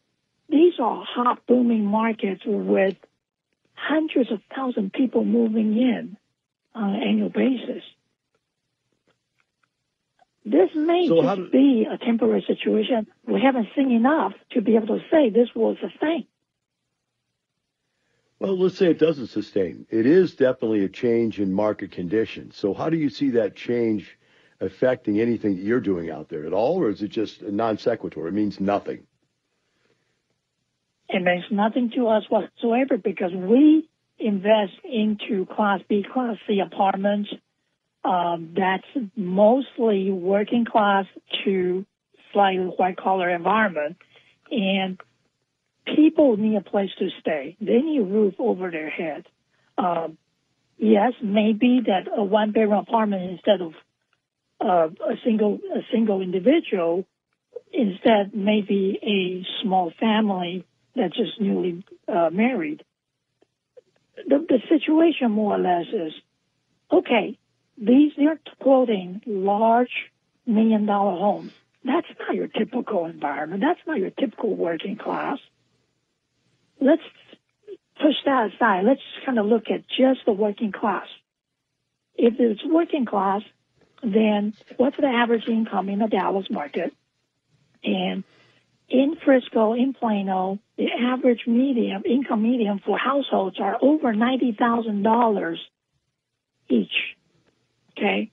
these 0.49 0.73
are 0.79 1.03
hot 1.03 1.45
booming 1.47 1.85
markets 1.85 2.41
with 2.45 2.95
hundreds 3.73 4.31
of 4.31 4.41
thousand 4.55 4.93
people 4.93 5.23
moving 5.23 5.77
in 5.77 6.17
on 6.75 6.95
an 6.95 7.01
annual 7.01 7.29
basis. 7.29 7.83
This 10.43 10.69
may 10.73 11.07
so 11.07 11.21
just 11.21 11.37
do, 11.37 11.49
be 11.51 11.87
a 11.91 11.97
temporary 11.97 12.43
situation. 12.47 13.07
We 13.27 13.41
haven't 13.41 13.67
seen 13.75 13.91
enough 13.91 14.33
to 14.51 14.61
be 14.61 14.75
able 14.75 14.87
to 14.87 14.99
say 15.11 15.29
this 15.29 15.49
will 15.55 15.77
sustain. 15.79 16.25
Well, 18.39 18.57
let's 18.57 18.75
say 18.75 18.87
it 18.87 18.97
doesn't 18.97 19.27
sustain. 19.27 19.85
It 19.91 20.07
is 20.07 20.33
definitely 20.33 20.83
a 20.83 20.89
change 20.89 21.39
in 21.39 21.53
market 21.53 21.91
conditions. 21.91 22.57
So, 22.57 22.73
how 22.73 22.89
do 22.89 22.97
you 22.97 23.09
see 23.09 23.29
that 23.31 23.55
change 23.55 24.17
affecting 24.59 25.19
anything 25.19 25.57
that 25.57 25.63
you're 25.63 25.79
doing 25.79 26.09
out 26.09 26.29
there 26.29 26.45
at 26.45 26.53
all, 26.53 26.81
or 26.81 26.89
is 26.89 27.03
it 27.03 27.09
just 27.09 27.43
a 27.43 27.51
non 27.51 27.77
sequitur? 27.77 28.27
It 28.27 28.33
means 28.33 28.59
nothing. 28.59 29.05
It 31.07 31.21
means 31.21 31.43
nothing 31.51 31.91
to 31.95 32.07
us 32.07 32.23
whatsoever 32.29 32.97
because 32.97 33.31
we 33.33 33.87
invest 34.17 34.73
into 34.83 35.45
Class 35.45 35.81
B, 35.87 36.03
Class 36.11 36.37
C 36.47 36.61
apartments. 36.65 37.29
Um, 38.03 38.55
that's 38.57 39.07
mostly 39.15 40.09
working 40.09 40.65
class 40.65 41.05
to 41.45 41.85
slightly 42.33 42.65
white 42.65 42.97
collar 42.97 43.29
environment. 43.29 43.97
And 44.49 44.99
people 45.85 46.37
need 46.37 46.57
a 46.57 46.61
place 46.61 46.89
to 46.99 47.09
stay. 47.19 47.57
They 47.59 47.79
need 47.81 48.01
a 48.01 48.05
roof 48.05 48.35
over 48.39 48.71
their 48.71 48.89
head. 48.89 49.25
Um, 49.77 50.17
yes, 50.77 51.13
maybe 51.21 51.81
that 51.85 52.07
a 52.15 52.23
one 52.23 52.51
bedroom 52.51 52.79
apartment 52.79 53.31
instead 53.31 53.61
of 53.61 53.73
uh, 54.59 54.89
a 55.03 55.15
single 55.23 55.59
a 55.73 55.81
single 55.91 56.21
individual, 56.21 57.05
instead 57.71 58.35
maybe 58.35 58.99
a 59.01 59.63
small 59.63 59.91
family 59.99 60.65
that's 60.95 61.15
just 61.15 61.39
newly 61.39 61.83
uh, 62.07 62.29
married. 62.31 62.83
The, 64.15 64.45
the 64.47 64.59
situation 64.69 65.31
more 65.31 65.55
or 65.55 65.59
less 65.59 65.85
is 65.87 66.13
okay. 66.91 67.37
These 67.81 68.11
they're 68.15 68.39
quoting 68.59 69.21
large 69.25 70.11
million 70.45 70.85
dollar 70.85 71.17
homes. 71.17 71.51
That's 71.83 72.07
not 72.19 72.35
your 72.35 72.47
typical 72.47 73.05
environment. 73.07 73.61
That's 73.61 73.79
not 73.87 73.97
your 73.97 74.11
typical 74.11 74.55
working 74.55 74.97
class. 74.97 75.39
Let's 76.79 77.01
push 77.99 78.15
that 78.25 78.53
aside. 78.53 78.85
Let's 78.85 79.01
kind 79.25 79.39
of 79.39 79.47
look 79.47 79.63
at 79.71 79.87
just 79.87 80.19
the 80.27 80.31
working 80.31 80.71
class. 80.71 81.07
If 82.15 82.35
it's 82.39 82.61
working 82.63 83.07
class, 83.07 83.41
then 84.03 84.53
what's 84.77 84.97
the 84.97 85.07
average 85.07 85.47
income 85.47 85.89
in 85.89 85.99
the 85.99 86.07
Dallas 86.07 86.47
market? 86.51 86.93
And 87.83 88.23
in 88.89 89.15
Frisco, 89.25 89.73
in 89.73 89.93
Plano, 89.93 90.59
the 90.77 90.87
average 90.91 91.47
medium 91.47 92.03
income 92.05 92.43
medium 92.43 92.79
for 92.85 92.95
households 92.95 93.59
are 93.59 93.77
over 93.81 94.13
ninety 94.13 94.51
thousand 94.51 95.01
dollars 95.01 95.59
each. 96.69 97.15
Okay, 98.01 98.31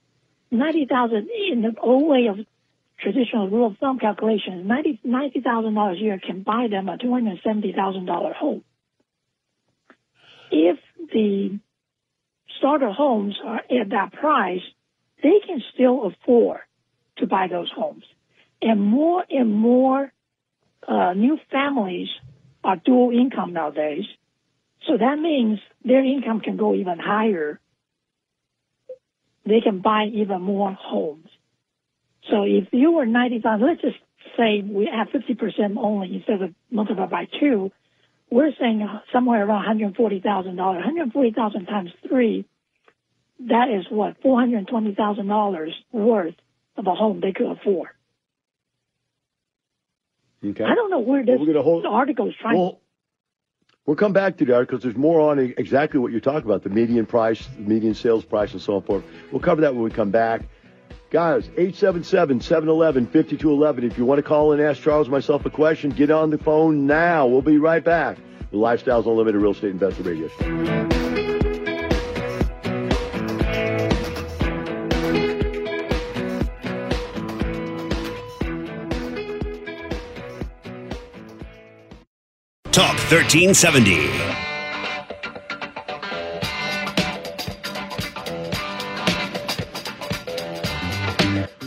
ninety 0.49 0.87
thousand 0.87 1.29
in 1.29 1.61
the 1.61 1.79
old 1.79 2.07
way 2.07 2.25
of 2.27 2.37
traditional 2.99 3.49
rule 3.49 3.67
of 3.67 3.77
thumb 3.77 3.99
ninety 4.01 5.41
thousand 5.41 5.73
dollars 5.75 5.97
a 5.99 6.03
year 6.03 6.19
can 6.19 6.41
buy 6.41 6.67
them 6.71 6.89
a 6.89 6.97
two 6.97 7.11
hundred 7.11 7.39
seventy 7.43 7.71
thousand 7.71 8.05
dollar 8.07 8.33
home. 8.33 8.63
If 10.49 10.79
the 11.13 11.59
starter 12.57 12.91
homes 12.91 13.35
are 13.45 13.59
at 13.59 13.89
that 13.91 14.13
price, 14.13 14.61
they 15.21 15.39
can 15.45 15.61
still 15.73 16.07
afford 16.07 16.61
to 17.17 17.27
buy 17.27 17.47
those 17.47 17.71
homes. 17.71 18.03
And 18.63 18.81
more 18.81 19.23
and 19.29 19.53
more 19.53 20.11
uh, 20.87 21.13
new 21.13 21.37
families 21.51 22.09
are 22.63 22.77
dual 22.77 23.11
income 23.11 23.53
nowadays. 23.53 24.05
So 24.87 24.97
that 24.97 25.19
means 25.19 25.59
their 25.85 26.03
income 26.03 26.39
can 26.39 26.57
go 26.57 26.73
even 26.73 26.97
higher. 26.97 27.59
They 29.49 29.61
can 29.61 29.79
buy 29.79 30.05
even 30.13 30.41
more 30.41 30.71
homes. 30.71 31.27
So 32.29 32.43
if 32.43 32.67
you 32.71 32.91
were 32.91 33.05
95, 33.05 33.59
let's 33.61 33.81
just 33.81 33.97
say 34.37 34.61
we 34.61 34.89
have 34.91 35.07
50% 35.09 35.77
only 35.77 36.15
instead 36.15 36.41
of 36.41 36.53
multiplied 36.69 37.09
by 37.09 37.27
two, 37.39 37.71
we're 38.29 38.51
saying 38.59 38.87
somewhere 39.11 39.45
around 39.45 39.95
$140,000. 39.95 40.55
140,000 40.55 41.65
times 41.65 41.91
three, 42.07 42.45
that 43.47 43.69
is 43.69 43.85
what, 43.89 44.21
$420,000 44.21 45.69
worth 45.91 46.35
of 46.77 46.87
a 46.87 46.93
home 46.93 47.21
they 47.21 47.31
could 47.31 47.51
afford. 47.51 47.89
Okay. 50.45 50.63
I 50.63 50.75
don't 50.75 50.89
know 50.89 50.99
where 50.99 51.25
this 51.25 51.39
well, 51.39 51.63
hold, 51.63 51.85
article 51.85 52.27
is 52.27 52.35
trying. 52.39 52.57
Well, 52.57 52.79
we'll 53.89 53.95
come 53.95 54.13
back 54.13 54.37
to 54.37 54.45
that 54.45 54.59
because 54.59 54.83
there's 54.83 54.95
more 54.95 55.19
on 55.19 55.39
exactly 55.39 55.99
what 55.99 56.11
you're 56.11 56.21
talking 56.21 56.47
about 56.47 56.61
the 56.61 56.69
median 56.69 57.07
price, 57.07 57.47
the 57.55 57.61
median 57.61 57.95
sales 57.95 58.23
price, 58.23 58.51
and 58.51 58.61
so 58.61 58.79
forth. 58.81 59.03
We'll 59.31 59.41
cover 59.41 59.61
that 59.61 59.73
when 59.73 59.83
we 59.83 59.89
come 59.89 60.11
back. 60.11 60.43
Guys, 61.09 61.45
877 61.57 62.39
711 62.39 63.07
5211. 63.07 63.83
If 63.83 63.97
you 63.97 64.05
want 64.05 64.19
to 64.19 64.23
call 64.23 64.51
and 64.51 64.61
ask 64.61 64.79
Charles 64.79 65.09
myself 65.09 65.43
a 65.47 65.49
question, 65.49 65.89
get 65.89 66.11
on 66.11 66.29
the 66.29 66.37
phone 66.37 66.85
now. 66.85 67.25
We'll 67.25 67.41
be 67.41 67.57
right 67.57 67.83
back. 67.83 68.19
The 68.51 68.57
Lifestyles 68.57 69.07
Unlimited 69.07 69.41
Real 69.41 69.53
Estate 69.53 69.71
Investor 69.71 70.03
Radio 70.03 70.27
Show. 70.27 70.98
1370. 83.11 84.07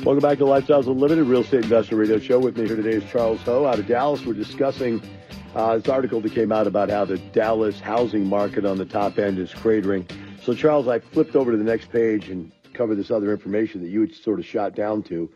Welcome 0.04 0.20
back 0.20 0.38
to 0.38 0.44
Lifestyles 0.44 0.86
Unlimited 0.86 1.26
Real 1.26 1.40
Estate 1.40 1.64
Investor 1.64 1.96
Radio 1.96 2.20
Show. 2.20 2.38
With 2.38 2.56
me 2.56 2.68
here 2.68 2.76
today 2.76 2.92
is 2.92 3.10
Charles 3.10 3.40
Ho 3.40 3.66
out 3.66 3.80
of 3.80 3.88
Dallas. 3.88 4.24
We're 4.24 4.34
discussing 4.34 5.02
uh, 5.56 5.78
this 5.78 5.88
article 5.88 6.20
that 6.20 6.32
came 6.32 6.52
out 6.52 6.68
about 6.68 6.90
how 6.90 7.04
the 7.04 7.18
Dallas 7.18 7.80
housing 7.80 8.24
market 8.24 8.64
on 8.64 8.78
the 8.78 8.86
top 8.86 9.18
end 9.18 9.40
is 9.40 9.50
cratering. 9.50 10.08
So, 10.44 10.54
Charles, 10.54 10.86
I 10.86 11.00
flipped 11.00 11.34
over 11.34 11.50
to 11.50 11.56
the 11.56 11.64
next 11.64 11.90
page 11.90 12.28
and 12.28 12.52
covered 12.72 12.94
this 12.94 13.10
other 13.10 13.32
information 13.32 13.82
that 13.82 13.88
you 13.88 14.02
had 14.02 14.14
sort 14.14 14.38
of 14.38 14.46
shot 14.46 14.76
down 14.76 15.02
to. 15.04 15.28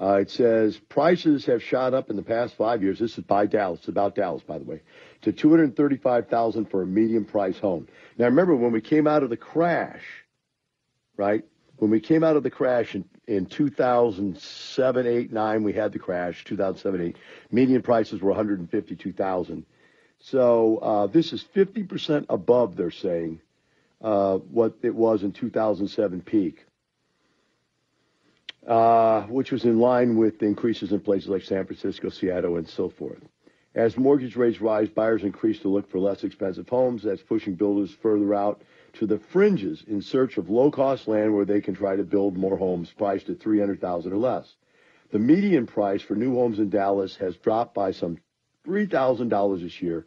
Uh, 0.00 0.14
it 0.14 0.30
says 0.30 0.78
prices 0.88 1.44
have 1.44 1.62
shot 1.62 1.92
up 1.92 2.08
in 2.08 2.16
the 2.16 2.22
past 2.22 2.54
five 2.54 2.82
years. 2.82 2.98
This 2.98 3.18
is 3.18 3.24
by 3.24 3.46
Dallas. 3.46 3.86
About 3.86 4.14
Dallas, 4.14 4.42
by 4.42 4.58
the 4.58 4.64
way 4.64 4.80
to 5.22 5.32
235,000 5.32 6.66
for 6.66 6.82
a 6.82 6.86
medium 6.86 7.24
price 7.24 7.58
home. 7.58 7.88
Now 8.16 8.26
remember 8.26 8.56
when 8.56 8.72
we 8.72 8.80
came 8.80 9.06
out 9.06 9.22
of 9.22 9.30
the 9.30 9.36
crash, 9.36 10.02
right? 11.16 11.44
When 11.76 11.90
we 11.90 12.00
came 12.00 12.24
out 12.24 12.36
of 12.36 12.42
the 12.42 12.50
crash 12.50 12.94
in, 12.94 13.04
in 13.26 13.46
2007, 13.46 15.06
8, 15.06 15.32
9, 15.32 15.62
we 15.62 15.72
had 15.72 15.92
the 15.92 15.98
crash, 15.98 16.44
2007, 16.44 17.08
8. 17.08 17.16
Median 17.50 17.82
prices 17.82 18.20
were 18.20 18.30
152,000. 18.30 19.64
So 20.18 20.76
uh, 20.78 21.06
this 21.06 21.32
is 21.32 21.44
50% 21.54 22.26
above, 22.28 22.76
they're 22.76 22.90
saying, 22.90 23.40
uh, 24.02 24.36
what 24.36 24.76
it 24.82 24.94
was 24.94 25.22
in 25.22 25.32
2007 25.32 26.22
peak, 26.22 26.66
Uh, 28.70 29.22
which 29.22 29.50
was 29.50 29.64
in 29.64 29.80
line 29.80 30.16
with 30.16 30.44
increases 30.44 30.92
in 30.92 31.00
places 31.00 31.28
like 31.28 31.42
San 31.42 31.66
Francisco, 31.66 32.08
Seattle, 32.08 32.56
and 32.56 32.68
so 32.68 32.88
forth. 32.88 33.18
As 33.74 33.96
mortgage 33.96 34.36
rates 34.36 34.60
rise, 34.60 34.88
buyers 34.88 35.24
increase 35.24 35.58
to 35.62 35.68
look 35.68 35.90
for 35.90 35.98
less 35.98 36.22
expensive 36.22 36.68
homes. 36.68 37.02
That's 37.02 37.20
pushing 37.20 37.56
builders 37.56 37.92
further 38.00 38.32
out 38.32 38.62
to 38.92 39.08
the 39.08 39.18
fringes 39.18 39.82
in 39.88 40.00
search 40.00 40.38
of 40.38 40.50
low-cost 40.50 41.08
land 41.08 41.34
where 41.34 41.44
they 41.44 41.60
can 41.60 41.74
try 41.74 41.96
to 41.96 42.04
build 42.04 42.36
more 42.36 42.56
homes 42.56 42.92
priced 42.96 43.28
at 43.28 43.40
300,000 43.40 44.12
or 44.12 44.16
less. 44.16 44.54
The 45.10 45.18
median 45.18 45.66
price 45.66 46.02
for 46.02 46.14
new 46.14 46.36
homes 46.36 46.60
in 46.60 46.70
Dallas 46.70 47.16
has 47.16 47.34
dropped 47.38 47.74
by 47.74 47.90
some 47.90 48.18
$3,000 48.68 49.62
this 49.62 49.82
year 49.82 50.06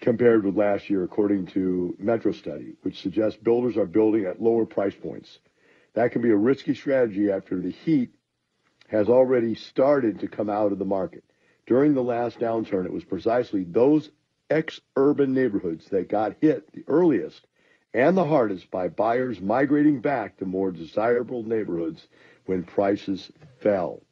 compared 0.00 0.44
with 0.44 0.56
last 0.56 0.88
year, 0.88 1.02
according 1.02 1.46
to 1.46 1.96
Metro 1.98 2.30
Study, 2.30 2.76
which 2.82 3.02
suggests 3.02 3.40
builders 3.42 3.76
are 3.76 3.86
building 3.86 4.24
at 4.24 4.40
lower 4.40 4.66
price 4.66 4.94
points. 4.94 5.40
That 5.94 6.12
can 6.12 6.22
be 6.22 6.30
a 6.30 6.36
risky 6.36 6.74
strategy 6.74 7.30
after 7.30 7.60
the 7.60 7.70
heat 7.70 8.10
has 8.88 9.08
already 9.08 9.54
started 9.54 10.20
to 10.20 10.28
come 10.28 10.50
out 10.50 10.72
of 10.72 10.78
the 10.78 10.84
market. 10.84 11.24
During 11.66 11.94
the 11.94 12.02
last 12.02 12.38
downturn, 12.38 12.84
it 12.84 12.92
was 12.92 13.04
precisely 13.04 13.64
those 13.64 14.10
ex-urban 14.50 15.32
neighborhoods 15.32 15.88
that 15.88 16.08
got 16.08 16.36
hit 16.40 16.70
the 16.72 16.84
earliest 16.86 17.46
and 17.94 18.16
the 18.16 18.24
hardest 18.24 18.70
by 18.70 18.88
buyers 18.88 19.40
migrating 19.40 20.00
back 20.00 20.36
to 20.36 20.44
more 20.44 20.70
desirable 20.70 21.42
neighborhoods 21.44 22.06
when 22.44 22.64
prices 22.64 23.30
fell. 23.60 24.02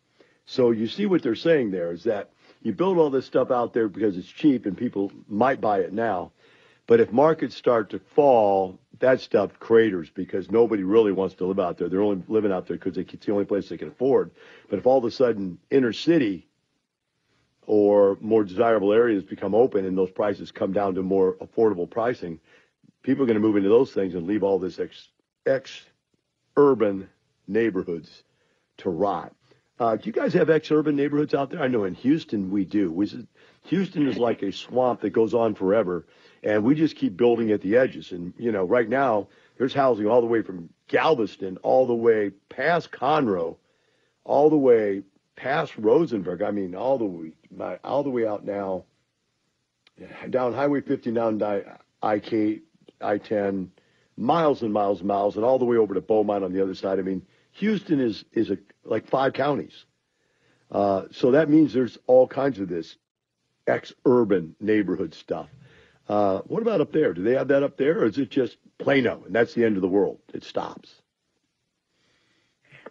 So 0.46 0.70
you 0.70 0.86
see 0.86 1.06
what 1.06 1.22
they're 1.22 1.34
saying 1.34 1.70
there 1.70 1.92
is 1.92 2.04
that 2.04 2.30
you 2.62 2.72
build 2.72 2.96
all 2.96 3.10
this 3.10 3.26
stuff 3.26 3.50
out 3.50 3.72
there 3.72 3.88
because 3.88 4.16
it's 4.16 4.28
cheap 4.28 4.66
and 4.66 4.76
people 4.76 5.12
might 5.28 5.60
buy 5.60 5.80
it 5.80 5.92
now. 5.92 6.32
But 6.86 7.00
if 7.00 7.12
markets 7.12 7.56
start 7.56 7.90
to 7.90 7.98
fall, 7.98 8.78
that 9.02 9.21
stuff 9.21 9.59
craters 9.59 10.09
because 10.11 10.50
nobody 10.50 10.85
really 10.85 11.11
wants 11.12 11.35
to 11.35 11.44
live 11.44 11.59
out 11.59 11.76
there. 11.76 11.88
They're 11.88 12.00
only 12.00 12.23
living 12.28 12.52
out 12.52 12.68
there 12.68 12.76
because 12.76 12.97
it's 12.97 13.26
the 13.26 13.32
only 13.32 13.44
place 13.44 13.68
they 13.68 13.76
can 13.76 13.88
afford. 13.88 14.30
But 14.71 14.78
if 14.78 14.87
all 14.87 14.99
of 14.99 15.04
a 15.04 15.11
sudden 15.11 15.59
inner 15.71 15.92
city 15.92 16.47
or 17.66 18.16
more 18.21 18.44
desirable 18.44 18.92
areas 18.92 19.25
become 19.25 19.54
open 19.54 19.85
and 19.85 19.99
those 19.99 20.12
prices 20.12 20.52
come 20.52 20.73
down 20.73 20.94
to 20.94 21.02
more 21.02 21.35
affordable 21.35 21.90
pricing, 21.90 22.38
people 23.02 23.25
are 23.25 23.26
going 23.26 23.40
to 23.40 23.47
move 23.47 23.56
into 23.56 23.68
those 23.68 23.92
things 23.92 24.14
and 24.14 24.26
leave 24.26 24.44
all 24.44 24.61
this 24.61 24.78
ex, 24.78 25.09
ex 25.47 25.85
urban 26.56 27.09
neighborhoods 27.49 28.23
to 28.78 28.88
rot. 28.88 29.35
Uh, 29.80 29.97
do 29.97 30.02
you 30.04 30.12
guys 30.12 30.32
have 30.32 30.49
ex-urban 30.49 30.94
neighborhoods 30.94 31.35
out 31.35 31.50
there? 31.50 31.61
I 31.61 31.66
know 31.66 31.82
in 31.85 31.94
Houston 31.94 32.52
we 32.52 32.64
do. 32.64 32.92
We, 32.92 33.11
Houston 33.64 34.06
is 34.06 34.16
like 34.16 34.42
a 34.42 34.52
swamp 34.52 35.00
that 35.00 35.11
goes 35.11 35.35
on 35.35 35.56
forever, 35.56 36.06
and 36.42 36.64
we 36.64 36.75
just 36.75 36.96
keep 36.96 37.16
building 37.16 37.50
at 37.50 37.61
the 37.61 37.76
edges. 37.76 38.12
And 38.12 38.34
you 38.37 38.52
know, 38.52 38.64
right 38.64 38.88
now 38.88 39.28
there's 39.58 39.75
housing 39.75 40.06
all 40.06 40.20
the 40.20 40.26
way 40.26 40.42
from 40.42 40.68
Galveston 40.88 41.58
all 41.58 41.87
the 41.87 41.94
way 41.94 42.30
past 42.49 42.90
Conroe, 42.90 43.56
all 44.25 44.50
the 44.50 44.56
way 44.56 45.02
past 45.37 45.72
Rosenberg. 45.76 46.42
I 46.42 46.50
mean, 46.50 46.75
all 46.75 46.99
the 46.99 47.04
way 47.04 47.32
all 47.84 48.02
the 48.02 48.11
way 48.11 48.26
out 48.26 48.44
now 48.44 48.84
down 50.30 50.52
Highway 50.52 50.80
59, 50.80 51.42
I-K, 52.02 52.61
I-10, 53.00 53.68
miles 54.16 54.62
and 54.62 54.72
miles 54.72 55.00
and 55.00 55.08
miles, 55.08 55.37
and 55.37 55.44
all 55.44 55.58
the 55.58 55.64
way 55.64 55.76
over 55.76 55.94
to 55.94 56.00
Beaumont 56.00 56.44
on 56.44 56.52
the 56.52 56.62
other 56.62 56.75
side. 56.75 56.99
I 56.99 57.02
mean, 57.02 57.22
Houston 57.52 58.00
is 58.00 58.25
is 58.32 58.50
a, 58.50 58.58
like 58.84 59.08
five 59.08 59.32
counties. 59.32 59.84
Uh, 60.70 61.04
so 61.11 61.32
that 61.32 61.50
means 61.50 61.72
there's 61.72 61.99
all 62.06 62.26
kinds 62.26 62.58
of 62.58 62.68
this 62.68 62.96
ex-urban 63.66 64.56
neighborhood 64.58 65.14
stuff. 65.14 65.49
Uh, 66.12 66.42
what 66.42 66.61
about 66.61 66.83
up 66.83 66.92
there? 66.92 67.14
Do 67.14 67.23
they 67.23 67.37
have 67.37 67.49
that 67.49 67.62
up 67.62 67.78
there, 67.78 68.00
or 68.00 68.04
is 68.04 68.19
it 68.19 68.28
just 68.28 68.59
Plano 68.78 69.23
and 69.25 69.35
that's 69.35 69.54
the 69.54 69.64
end 69.64 69.76
of 69.76 69.83
the 69.83 69.88
world? 69.88 70.19
It 70.35 70.45
stops. 70.45 70.90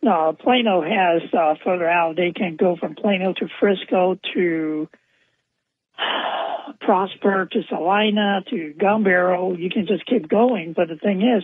No, 0.02 0.36
Plano 0.40 0.82
has 0.82 1.22
uh, 1.32 1.54
further 1.64 1.88
out. 1.88 2.16
They 2.16 2.32
can 2.32 2.56
go 2.56 2.76
from 2.76 2.96
Plano 2.96 3.34
to 3.34 3.48
Frisco 3.60 4.18
to 4.34 4.90
Prosper 6.82 7.48
to 7.52 7.62
Celina 7.70 8.42
to 8.50 8.74
Gun 8.74 9.04
Barrel. 9.04 9.60
You 9.60 9.70
can 9.70 9.86
just 9.86 10.04
keep 10.08 10.28
going. 10.28 10.74
But 10.76 10.88
the 10.88 10.96
thing 10.96 11.22
is, 11.22 11.44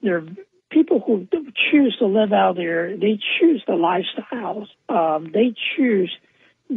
there 0.00 0.16
are 0.16 0.26
people 0.70 1.02
who 1.06 1.28
choose 1.70 1.94
to 1.98 2.06
live 2.06 2.32
out 2.32 2.56
there. 2.56 2.96
They 2.96 3.18
choose 3.38 3.62
the 3.66 3.74
lifestyles. 3.74 4.68
Um, 4.88 5.30
they 5.30 5.54
choose 5.76 6.10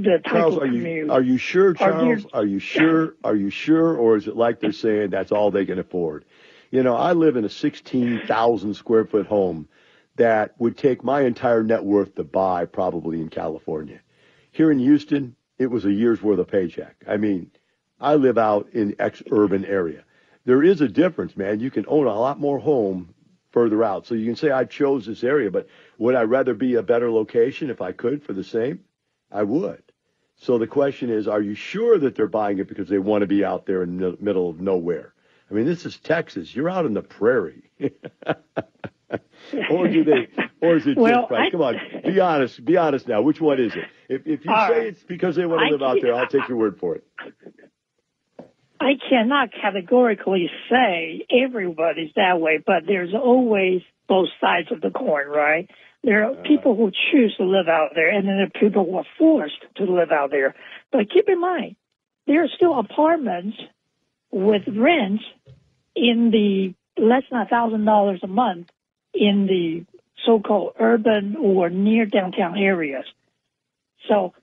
the 0.03 0.21
Charles, 0.25 0.57
are 0.57 0.67
commute. 0.67 1.07
you 1.07 1.11
are 1.11 1.21
you 1.21 1.37
sure, 1.37 1.73
Charles? 1.73 2.25
Are 2.33 2.41
Are 2.41 2.45
you 2.45 2.59
sure? 2.59 3.15
Are 3.23 3.35
you 3.35 3.49
sure, 3.49 3.95
or 3.95 4.17
is 4.17 4.27
it 4.27 4.35
like 4.35 4.59
they're 4.59 4.71
saying 4.71 5.11
that's 5.11 5.31
all 5.31 5.51
they 5.51 5.65
can 5.65 5.79
afford? 5.79 6.25
You 6.71 6.83
know, 6.83 6.95
I 6.95 7.13
live 7.13 7.35
in 7.37 7.45
a 7.45 7.49
sixteen 7.49 8.21
thousand 8.27 8.75
square 8.75 9.05
foot 9.05 9.27
home 9.27 9.67
that 10.15 10.55
would 10.59 10.77
take 10.77 11.03
my 11.03 11.21
entire 11.21 11.63
net 11.63 11.83
worth 11.83 12.15
to 12.15 12.23
buy 12.23 12.65
probably 12.65 13.21
in 13.21 13.29
California. 13.29 13.99
Here 14.51 14.71
in 14.71 14.79
Houston, 14.79 15.35
it 15.57 15.67
was 15.67 15.85
a 15.85 15.91
year's 15.91 16.21
worth 16.21 16.39
of 16.39 16.47
paycheck. 16.47 16.95
I 17.07 17.17
mean, 17.17 17.51
I 17.99 18.15
live 18.15 18.37
out 18.37 18.69
in 18.73 18.95
ex-urban 18.99 19.65
area. 19.65 20.03
There 20.45 20.63
is 20.63 20.81
a 20.81 20.87
difference, 20.87 21.35
man. 21.35 21.59
You 21.59 21.71
can 21.71 21.85
own 21.87 22.07
a 22.07 22.19
lot 22.19 22.39
more 22.39 22.59
home 22.59 23.13
further 23.51 23.83
out. 23.83 24.05
So 24.05 24.15
you 24.15 24.25
can 24.25 24.35
say 24.35 24.51
I 24.51 24.65
chose 24.65 25.05
this 25.05 25.23
area, 25.23 25.49
but 25.51 25.67
would 25.97 26.15
I 26.15 26.23
rather 26.23 26.53
be 26.53 26.75
a 26.75 26.83
better 26.83 27.11
location 27.11 27.69
if 27.69 27.81
I 27.81 27.91
could 27.93 28.23
for 28.23 28.33
the 28.33 28.43
same? 28.43 28.81
I 29.31 29.43
would. 29.43 29.81
So 30.37 30.57
the 30.57 30.67
question 30.67 31.09
is, 31.09 31.27
are 31.27 31.41
you 31.41 31.55
sure 31.55 31.97
that 31.97 32.15
they're 32.15 32.27
buying 32.27 32.59
it 32.59 32.67
because 32.67 32.89
they 32.89 32.99
want 32.99 33.21
to 33.21 33.27
be 33.27 33.43
out 33.43 33.65
there 33.65 33.83
in 33.83 33.97
the 33.97 34.17
middle 34.19 34.49
of 34.49 34.59
nowhere? 34.59 35.13
I 35.49 35.53
mean, 35.53 35.65
this 35.65 35.85
is 35.85 35.97
Texas. 35.97 36.55
You're 36.55 36.69
out 36.69 36.85
in 36.85 36.93
the 36.93 37.01
prairie. 37.01 37.69
or 39.69 39.87
do 39.87 40.03
they, 40.03 40.27
or 40.61 40.75
is 40.77 40.87
it 40.87 40.97
Well, 40.97 41.27
just? 41.29 41.31
I- 41.31 41.51
Come 41.51 41.61
on, 41.61 41.79
be 42.03 42.19
honest. 42.19 42.65
Be 42.65 42.77
honest 42.77 43.07
now. 43.07 43.21
Which 43.21 43.39
one 43.39 43.59
is 43.59 43.73
it? 43.75 43.85
If, 44.09 44.27
if 44.27 44.45
you 44.45 44.51
All 44.51 44.67
say 44.67 44.87
it's 44.89 45.03
because 45.03 45.35
they 45.35 45.45
want 45.45 45.61
to 45.61 45.67
I 45.67 45.69
live 45.69 45.83
out 45.83 45.97
there, 46.01 46.13
I'll 46.15 46.27
take 46.27 46.47
your 46.47 46.57
word 46.57 46.79
for 46.79 46.95
it. 46.95 47.03
I 48.79 48.93
cannot 49.09 49.49
categorically 49.51 50.49
say 50.69 51.25
everybody's 51.31 52.11
that 52.15 52.39
way, 52.41 52.59
but 52.65 52.83
there's 52.85 53.13
always 53.13 53.81
both 54.07 54.27
sides 54.41 54.67
of 54.71 54.81
the 54.81 54.91
coin, 54.91 55.27
right? 55.27 55.69
There 56.05 56.23
are 56.29 56.35
people 56.35 56.75
who 56.75 56.91
choose 57.11 57.35
to 57.37 57.43
live 57.45 57.67
out 57.67 57.93
there, 57.95 58.09
and 58.09 58.27
then 58.27 58.37
there 58.37 58.45
are 58.45 58.61
people 58.61 58.85
who 58.85 58.97
are 58.97 59.05
forced 59.17 59.59
to 59.77 59.85
live 59.85 60.11
out 60.11 60.29
there. 60.29 60.53
But 60.91 61.09
keep 61.11 61.27
in 61.27 61.41
mind, 61.41 61.77
there 62.27 62.43
are 62.43 62.47
still 62.55 62.77
apartments 62.77 63.57
with 64.31 64.61
rents 64.67 65.23
in 65.95 66.29
the 66.31 66.75
less 67.01 67.23
than 67.31 67.41
a 67.41 67.47
thousand 67.47 67.85
dollars 67.85 68.19
a 68.21 68.27
month 68.27 68.67
in 69.15 69.47
the 69.47 69.85
so-called 70.27 70.73
urban 70.79 71.37
or 71.37 71.71
near 71.71 72.05
downtown 72.05 72.55
areas. 72.55 73.05
So 74.07 74.33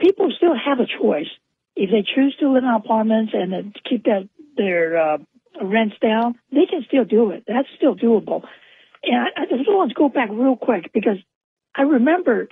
people 0.00 0.32
still 0.34 0.54
have 0.54 0.80
a 0.80 0.86
choice. 0.86 1.28
If 1.76 1.90
they 1.90 2.02
choose 2.02 2.34
to 2.40 2.50
live 2.50 2.64
in 2.64 2.70
apartments 2.70 3.32
and 3.34 3.76
keep 3.88 4.04
that, 4.04 4.26
their 4.56 4.96
uh, 4.96 5.18
rents 5.62 5.96
down, 6.00 6.38
they 6.50 6.64
can 6.64 6.82
still 6.88 7.04
do 7.04 7.30
it. 7.30 7.44
That's 7.46 7.68
still 7.76 7.94
doable. 7.94 8.42
And 9.02 9.28
I, 9.36 9.46
just 9.46 9.68
want 9.68 9.90
to 9.90 9.94
go 9.94 10.08
back 10.08 10.28
real 10.30 10.56
quick 10.56 10.92
because 10.92 11.16
I 11.74 11.82
remember 11.82 12.48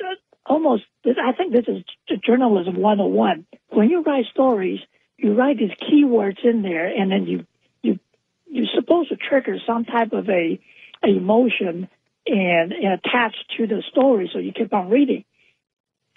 almost, 0.46 0.84
I 1.04 1.32
think 1.32 1.52
this 1.52 1.66
is 1.68 1.84
journalism 2.24 2.76
101. 2.76 3.46
When 3.68 3.90
you 3.90 4.02
write 4.02 4.26
stories, 4.30 4.80
you 5.16 5.34
write 5.34 5.58
these 5.58 5.72
keywords 5.72 6.44
in 6.44 6.62
there 6.62 6.86
and 6.86 7.10
then 7.10 7.26
you, 7.26 7.46
you, 7.82 7.98
you're 8.46 8.66
supposed 8.74 9.10
to 9.10 9.16
trigger 9.16 9.58
some 9.66 9.84
type 9.84 10.12
of 10.12 10.28
a, 10.28 10.58
a 11.04 11.08
emotion 11.08 11.88
and, 12.26 12.72
and 12.72 12.92
attach 12.94 13.34
to 13.56 13.66
the 13.66 13.82
story 13.90 14.30
so 14.32 14.38
you 14.38 14.52
keep 14.52 14.72
on 14.72 14.90
reading. 14.90 15.24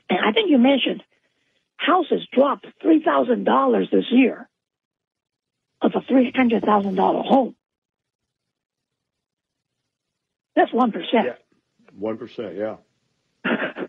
And 0.10 0.20
I 0.20 0.32
think 0.34 0.50
you 0.50 0.58
mentioned 0.58 1.04
houses 1.78 2.28
dropped 2.32 2.68
three 2.82 3.02
thousand 3.04 3.44
dollars 3.44 3.88
this 3.92 4.06
year 4.12 4.48
of 5.82 5.94
a 5.96 6.02
three 6.02 6.32
hundred 6.36 6.64
thousand 6.64 6.96
dollar 6.96 7.24
home. 7.24 7.56
That's 10.56 10.72
one 10.74 10.92
percent. 10.92 11.26
Yeah. 11.26 11.34
One 11.98 12.18
percent, 12.18 12.56
yeah. 12.56 12.76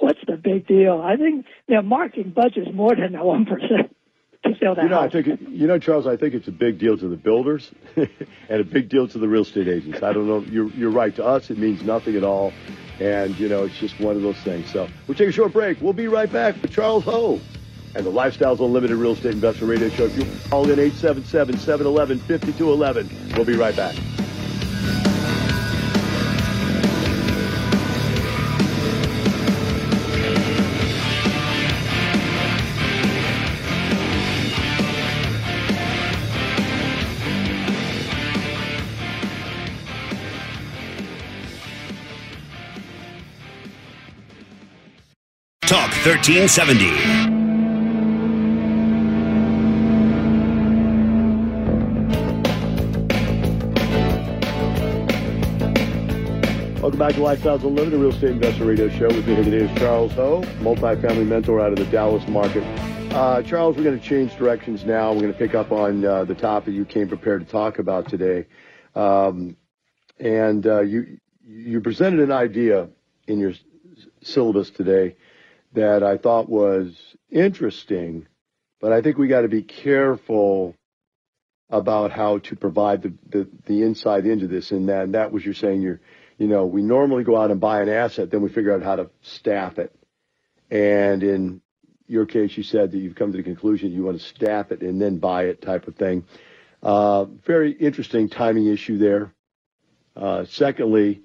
What's 0.00 0.18
the 0.26 0.36
big 0.36 0.66
deal? 0.66 1.00
I 1.02 1.16
think 1.16 1.46
their 1.68 1.82
marketing 1.82 2.30
budget 2.34 2.68
is 2.68 2.74
more 2.74 2.94
than 2.94 3.12
that 3.12 3.24
one 3.24 3.46
percent 3.46 3.96
to 4.44 4.52
sell 4.60 4.74
that 4.74 4.82
You 4.82 4.90
know, 4.90 4.98
I 4.98 5.02
house. 5.04 5.12
think 5.12 5.26
it, 5.28 5.40
you 5.48 5.66
know, 5.66 5.78
Charles. 5.78 6.06
I 6.06 6.16
think 6.18 6.34
it's 6.34 6.48
a 6.48 6.52
big 6.52 6.78
deal 6.78 6.98
to 6.98 7.08
the 7.08 7.16
builders 7.16 7.70
and 7.96 8.08
a 8.50 8.64
big 8.64 8.90
deal 8.90 9.08
to 9.08 9.18
the 9.18 9.26
real 9.28 9.40
estate 9.42 9.68
agents. 9.68 10.02
I 10.02 10.12
don't 10.12 10.26
know. 10.26 10.40
You're 10.40 10.68
you're 10.72 10.90
right. 10.90 11.14
To 11.16 11.24
us, 11.24 11.48
it 11.50 11.56
means 11.58 11.82
nothing 11.82 12.14
at 12.16 12.24
all, 12.24 12.52
and 13.00 13.38
you 13.38 13.48
know, 13.48 13.64
it's 13.64 13.78
just 13.78 13.98
one 14.00 14.16
of 14.16 14.22
those 14.22 14.36
things. 14.38 14.70
So 14.70 14.86
we'll 15.06 15.16
take 15.16 15.28
a 15.30 15.32
short 15.32 15.52
break. 15.54 15.80
We'll 15.80 15.94
be 15.94 16.08
right 16.08 16.30
back 16.30 16.60
with 16.60 16.72
Charles 16.72 17.04
Ho 17.04 17.40
and 17.94 18.04
the 18.04 18.10
Lifestyles 18.12 18.60
Unlimited 18.60 18.96
Real 18.98 19.12
Estate 19.12 19.32
Investment 19.32 19.70
Radio 19.70 19.88
Show. 19.90 20.04
If 20.06 20.18
you 20.18 20.26
call 20.50 20.68
in 20.68 20.78
877-711-5211, 20.90 23.36
we'll 23.36 23.44
be 23.46 23.56
right 23.56 23.74
back. 23.76 23.94
1370. 46.04 46.84
Welcome 56.82 56.98
back 56.98 57.14
to 57.14 57.20
Lifestyles 57.20 57.62
Unlimited 57.64 57.94
a 57.94 57.98
Real 57.98 58.10
Estate 58.10 58.32
Investor 58.32 58.66
Radio 58.66 58.90
Show. 58.90 59.06
With 59.06 59.26
me 59.26 59.34
here 59.34 59.44
today 59.44 59.72
is 59.72 59.78
Charles 59.78 60.12
Ho, 60.12 60.42
multifamily 60.60 61.26
mentor 61.26 61.58
out 61.62 61.72
of 61.72 61.78
the 61.78 61.86
Dallas 61.86 62.28
market. 62.28 62.62
Uh, 63.14 63.40
Charles, 63.40 63.78
we're 63.78 63.84
going 63.84 63.98
to 63.98 64.06
change 64.06 64.36
directions 64.36 64.84
now. 64.84 65.10
We're 65.10 65.22
going 65.22 65.32
to 65.32 65.38
pick 65.38 65.54
up 65.54 65.72
on 65.72 66.04
uh, 66.04 66.24
the 66.26 66.34
topic 66.34 66.74
you 66.74 66.84
came 66.84 67.08
prepared 67.08 67.46
to 67.46 67.50
talk 67.50 67.78
about 67.78 68.10
today. 68.10 68.44
Um, 68.94 69.56
and 70.20 70.66
uh, 70.66 70.82
you 70.82 71.16
you 71.46 71.80
presented 71.80 72.20
an 72.20 72.30
idea 72.30 72.90
in 73.26 73.38
your 73.38 73.54
syllabus 74.20 74.68
today 74.68 75.16
that 75.74 76.02
I 76.02 76.16
thought 76.16 76.48
was 76.48 76.94
interesting, 77.30 78.26
but 78.80 78.92
I 78.92 79.02
think 79.02 79.18
we 79.18 79.28
got 79.28 79.42
to 79.42 79.48
be 79.48 79.62
careful 79.62 80.74
about 81.70 82.12
how 82.12 82.38
to 82.38 82.56
provide 82.56 83.02
the, 83.02 83.12
the, 83.28 83.48
the 83.66 83.82
insight 83.82 84.26
into 84.26 84.46
this. 84.46 84.70
And 84.70 84.88
that, 84.88 85.04
and 85.04 85.14
that 85.14 85.32
was 85.32 85.44
you're 85.44 85.54
saying 85.54 85.82
you're, 85.82 86.00
you 86.38 86.46
know, 86.46 86.66
we 86.66 86.82
normally 86.82 87.24
go 87.24 87.36
out 87.36 87.50
and 87.50 87.60
buy 87.60 87.82
an 87.82 87.88
asset, 87.88 88.30
then 88.30 88.42
we 88.42 88.48
figure 88.48 88.74
out 88.74 88.82
how 88.82 88.96
to 88.96 89.10
staff 89.22 89.78
it. 89.78 89.94
And 90.70 91.22
in 91.22 91.60
your 92.06 92.26
case, 92.26 92.56
you 92.56 92.62
said 92.62 92.92
that 92.92 92.98
you've 92.98 93.14
come 93.14 93.32
to 93.32 93.36
the 93.36 93.42
conclusion 93.42 93.92
you 93.92 94.04
want 94.04 94.20
to 94.20 94.26
staff 94.26 94.70
it 94.72 94.82
and 94.82 95.00
then 95.00 95.18
buy 95.18 95.44
it 95.44 95.62
type 95.62 95.88
of 95.88 95.96
thing. 95.96 96.24
Uh, 96.82 97.24
very 97.46 97.72
interesting 97.72 98.28
timing 98.28 98.66
issue 98.66 98.98
there. 98.98 99.32
Uh, 100.14 100.44
secondly, 100.44 101.22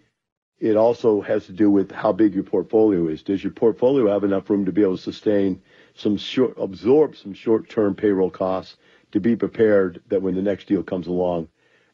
it 0.59 0.75
also 0.75 1.21
has 1.21 1.45
to 1.45 1.53
do 1.53 1.71
with 1.71 1.91
how 1.91 2.11
big 2.11 2.33
your 2.33 2.43
portfolio 2.43 3.07
is. 3.07 3.23
Does 3.23 3.43
your 3.43 3.53
portfolio 3.53 4.11
have 4.11 4.23
enough 4.23 4.49
room 4.49 4.65
to 4.65 4.71
be 4.71 4.81
able 4.81 4.97
to 4.97 5.03
sustain 5.03 5.61
some 5.95 6.17
short, 6.17 6.55
absorb 6.57 7.15
some 7.15 7.33
short-term 7.33 7.95
payroll 7.95 8.29
costs 8.29 8.75
to 9.11 9.19
be 9.19 9.35
prepared 9.35 10.01
that 10.09 10.21
when 10.21 10.35
the 10.35 10.41
next 10.41 10.67
deal 10.67 10.83
comes 10.83 11.07
along, 11.07 11.47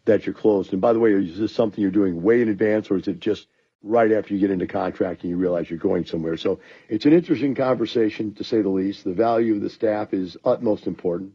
that 0.05 0.25
you're 0.25 0.35
closed? 0.35 0.73
And 0.73 0.81
by 0.81 0.93
the 0.93 0.99
way, 0.99 1.11
is 1.11 1.37
this 1.37 1.53
something 1.53 1.81
you're 1.81 1.91
doing 1.91 2.23
way 2.23 2.41
in 2.41 2.49
advance, 2.49 2.89
or 2.89 2.97
is 2.97 3.07
it 3.07 3.19
just 3.19 3.47
right 3.83 4.11
after 4.11 4.33
you 4.33 4.39
get 4.39 4.49
into 4.49 4.65
contract 4.65 5.21
and 5.21 5.29
you 5.29 5.37
realize 5.37 5.69
you're 5.69 5.77
going 5.77 6.05
somewhere? 6.05 6.37
So 6.37 6.59
it's 6.89 7.05
an 7.05 7.13
interesting 7.13 7.53
conversation, 7.53 8.33
to 8.33 8.43
say 8.43 8.61
the 8.61 8.69
least. 8.69 9.03
The 9.03 9.13
value 9.13 9.55
of 9.55 9.61
the 9.61 9.69
staff 9.69 10.13
is 10.13 10.37
utmost 10.43 10.87
important. 10.87 11.33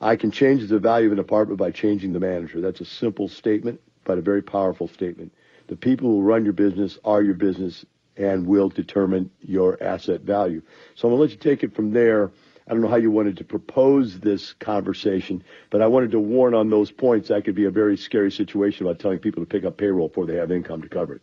I 0.00 0.16
can 0.16 0.32
change 0.32 0.68
the 0.68 0.80
value 0.80 1.06
of 1.06 1.12
an 1.12 1.18
apartment 1.20 1.58
by 1.58 1.70
changing 1.70 2.12
the 2.12 2.20
manager. 2.20 2.60
That's 2.60 2.80
a 2.80 2.84
simple 2.84 3.28
statement, 3.28 3.80
but 4.04 4.18
a 4.18 4.22
very 4.22 4.42
powerful 4.42 4.88
statement. 4.88 5.32
The 5.66 5.76
people 5.76 6.08
who 6.10 6.22
run 6.22 6.44
your 6.44 6.52
business 6.52 6.98
are 7.04 7.22
your 7.22 7.34
business 7.34 7.84
and 8.16 8.46
will 8.46 8.68
determine 8.68 9.30
your 9.40 9.82
asset 9.82 10.20
value. 10.20 10.62
So 10.94 11.08
I'm 11.08 11.14
going 11.14 11.18
to 11.18 11.22
let 11.22 11.30
you 11.32 11.50
take 11.50 11.64
it 11.64 11.74
from 11.74 11.92
there. 11.92 12.30
I 12.66 12.72
don't 12.72 12.80
know 12.80 12.88
how 12.88 12.96
you 12.96 13.10
wanted 13.10 13.38
to 13.38 13.44
propose 13.44 14.20
this 14.20 14.54
conversation, 14.54 15.42
but 15.70 15.82
I 15.82 15.86
wanted 15.86 16.12
to 16.12 16.20
warn 16.20 16.54
on 16.54 16.70
those 16.70 16.90
points. 16.90 17.28
That 17.28 17.44
could 17.44 17.54
be 17.54 17.64
a 17.64 17.70
very 17.70 17.96
scary 17.96 18.30
situation 18.30 18.86
about 18.86 19.00
telling 19.00 19.18
people 19.18 19.42
to 19.42 19.46
pick 19.46 19.64
up 19.64 19.76
payroll 19.76 20.08
before 20.08 20.26
they 20.26 20.36
have 20.36 20.50
income 20.50 20.82
to 20.82 20.88
cover 20.88 21.16
it. 21.16 21.22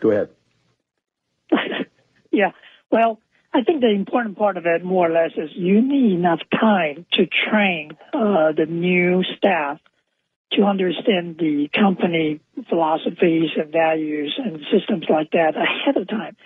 Go 0.00 0.10
ahead. 0.10 0.30
yeah. 2.32 2.52
Well, 2.90 3.20
I 3.52 3.62
think 3.62 3.80
the 3.80 3.90
important 3.90 4.38
part 4.38 4.56
of 4.56 4.66
it, 4.66 4.84
more 4.84 5.08
or 5.08 5.12
less, 5.12 5.32
is 5.36 5.50
you 5.54 5.80
need 5.82 6.12
enough 6.12 6.40
time 6.58 7.06
to 7.12 7.26
train 7.26 7.92
uh, 8.12 8.52
the 8.56 8.66
new 8.68 9.22
staff 9.36 9.78
to 10.52 10.62
understand 10.62 11.36
the 11.38 11.68
company 11.74 12.40
philosophies 12.68 13.50
and 13.56 13.72
values 13.72 14.38
and 14.42 14.60
systems 14.72 15.04
like 15.08 15.30
that 15.32 15.54
ahead 15.56 15.96
of 15.96 16.08
time. 16.08 16.36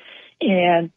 And 0.40 0.90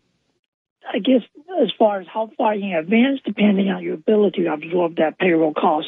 I 0.92 1.00
guess 1.00 1.22
as 1.62 1.70
far 1.78 2.02
as 2.02 2.08
how 2.12 2.32
far 2.38 2.54
in 2.54 2.74
advance, 2.74 3.20
depending 3.26 3.70
on 3.70 3.84
your 3.84 3.96
ability 3.96 4.44
to 4.44 4.54
absorb 4.54 4.98
that 4.98 5.18
payroll 5.20 5.54
cost, 5.54 5.88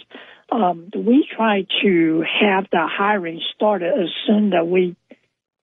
um, 0.51 0.89
we 0.95 1.27
try 1.36 1.65
to 1.84 2.23
have 2.41 2.65
the 2.71 2.88
hiring 2.89 3.41
started 3.55 3.93
as 3.93 4.10
soon 4.25 4.49
that 4.51 4.67
we 4.67 4.95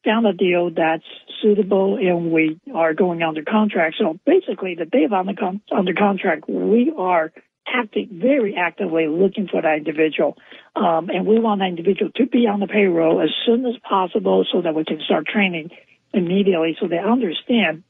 found 0.04 0.26
a 0.26 0.32
deal 0.32 0.70
that's 0.70 1.04
suitable 1.42 1.96
and 1.96 2.30
we 2.30 2.60
are 2.72 2.94
going 2.94 3.22
under 3.22 3.42
contract. 3.42 3.96
So 3.98 4.18
basically, 4.24 4.76
the 4.76 4.84
day 4.84 5.04
of 5.04 5.12
under, 5.12 5.34
con- 5.34 5.60
under 5.76 5.92
contract, 5.92 6.48
we 6.48 6.92
are 6.96 7.32
acting 7.66 8.20
very 8.22 8.56
actively 8.56 9.06
looking 9.08 9.48
for 9.48 9.62
that 9.62 9.78
individual, 9.78 10.36
um, 10.74 11.08
and 11.10 11.26
we 11.26 11.38
want 11.38 11.60
that 11.60 11.68
individual 11.68 12.10
to 12.16 12.26
be 12.26 12.46
on 12.46 12.60
the 12.60 12.66
payroll 12.66 13.20
as 13.20 13.30
soon 13.44 13.66
as 13.66 13.74
possible 13.88 14.44
so 14.52 14.62
that 14.62 14.74
we 14.74 14.84
can 14.84 15.00
start 15.04 15.26
training 15.26 15.70
immediately, 16.12 16.76
so 16.80 16.88
they 16.88 16.98
understand 16.98 17.82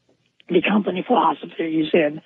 the 0.49 0.63
company 0.63 1.05
philosophies 1.07 1.87
and 1.93 2.21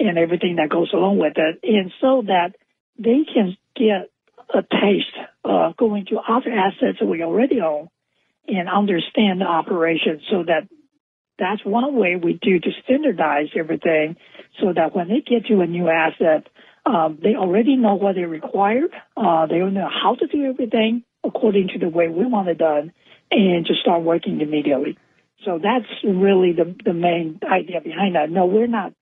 and 0.00 0.16
everything 0.16 0.56
that 0.56 0.68
goes 0.68 0.92
along 0.92 1.18
with 1.18 1.34
it, 1.36 1.58
and 1.62 1.92
so 2.00 2.22
that 2.26 2.54
they 2.98 3.24
can 3.32 3.56
get 3.74 4.10
a 4.54 4.62
taste 4.62 5.16
of 5.44 5.76
going 5.76 6.06
to 6.06 6.18
other 6.18 6.50
assets 6.50 6.98
that 7.00 7.06
we 7.06 7.22
already 7.22 7.60
own 7.60 7.88
and 8.46 8.68
understand 8.68 9.40
the 9.40 9.44
operation 9.44 10.20
so 10.30 10.44
that 10.44 10.68
that's 11.38 11.64
one 11.64 11.94
way 11.94 12.16
we 12.16 12.38
do 12.40 12.58
to 12.58 12.70
standardize 12.84 13.48
everything 13.56 14.16
so 14.60 14.72
that 14.74 14.94
when 14.94 15.08
they 15.08 15.20
get 15.20 15.46
to 15.46 15.60
a 15.60 15.66
new 15.66 15.88
asset, 15.88 16.48
um, 16.88 17.18
they 17.22 17.34
already 17.34 17.76
know 17.76 17.96
what 17.96 18.14
they 18.14 18.22
required. 18.22 18.90
Uh, 19.14 19.46
they 19.46 19.58
know 19.58 19.88
how 19.88 20.14
to 20.14 20.26
do 20.26 20.44
everything 20.44 21.04
according 21.22 21.68
to 21.68 21.78
the 21.78 21.88
way 21.88 22.08
we 22.08 22.24
want 22.24 22.48
it 22.48 22.56
done 22.56 22.92
and 23.30 23.66
to 23.66 23.74
start 23.74 24.02
working 24.02 24.40
immediately. 24.40 24.96
So 25.44 25.60
that's 25.62 25.86
really 26.02 26.52
the, 26.52 26.74
the 26.82 26.94
main 26.94 27.40
idea 27.44 27.80
behind 27.82 28.14
that. 28.14 28.30
No, 28.30 28.46
we're 28.46 28.66
not 28.66 28.94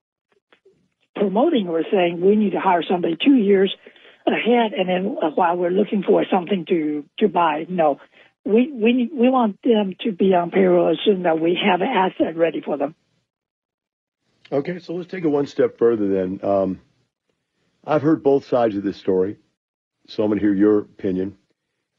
promoting 1.14 1.68
or 1.68 1.83
saying 1.90 2.20
we 2.20 2.35
need 2.35 2.51
to 2.51 2.61
hire 2.61 2.83
somebody 2.83 3.16
two 3.25 3.37
years 3.37 3.75
ahead 4.27 4.72
and 4.77 4.88
then 4.88 5.16
while 5.37 5.57
we're 5.57 5.70
looking 5.70 6.03
for 6.03 6.25
something 6.31 6.64
to, 6.68 7.05
to 7.20 7.29
buy. 7.29 7.66
No, 7.68 8.01
we, 8.44 8.70
we, 8.72 9.11
we 9.14 9.29
want 9.29 9.62
them 9.62 9.94
to 10.01 10.11
be 10.11 10.35
on 10.35 10.51
payroll 10.51 10.90
as 10.90 10.99
soon 11.05 11.25
as 11.25 11.38
we 11.40 11.57
have 11.64 11.81
an 11.81 11.88
asset 11.88 12.37
ready 12.37 12.61
for 12.61 12.77
them. 12.77 12.96
Okay, 14.51 14.81
so 14.81 14.94
let's 14.94 15.11
take 15.11 15.25
it 15.25 15.29
one 15.29 15.46
step 15.46 15.79
further 15.79 16.09
then. 16.09 16.40
Um, 16.42 16.81
I've 17.87 18.03
heard 18.03 18.22
both 18.22 18.46
sides 18.46 18.75
of 18.77 18.83
this 18.83 18.96
story, 18.96 19.37
so 20.09 20.25
I'm 20.25 20.31
going 20.31 20.40
to 20.40 20.44
hear 20.44 20.55
your 20.55 20.81
opinion. 20.81 21.38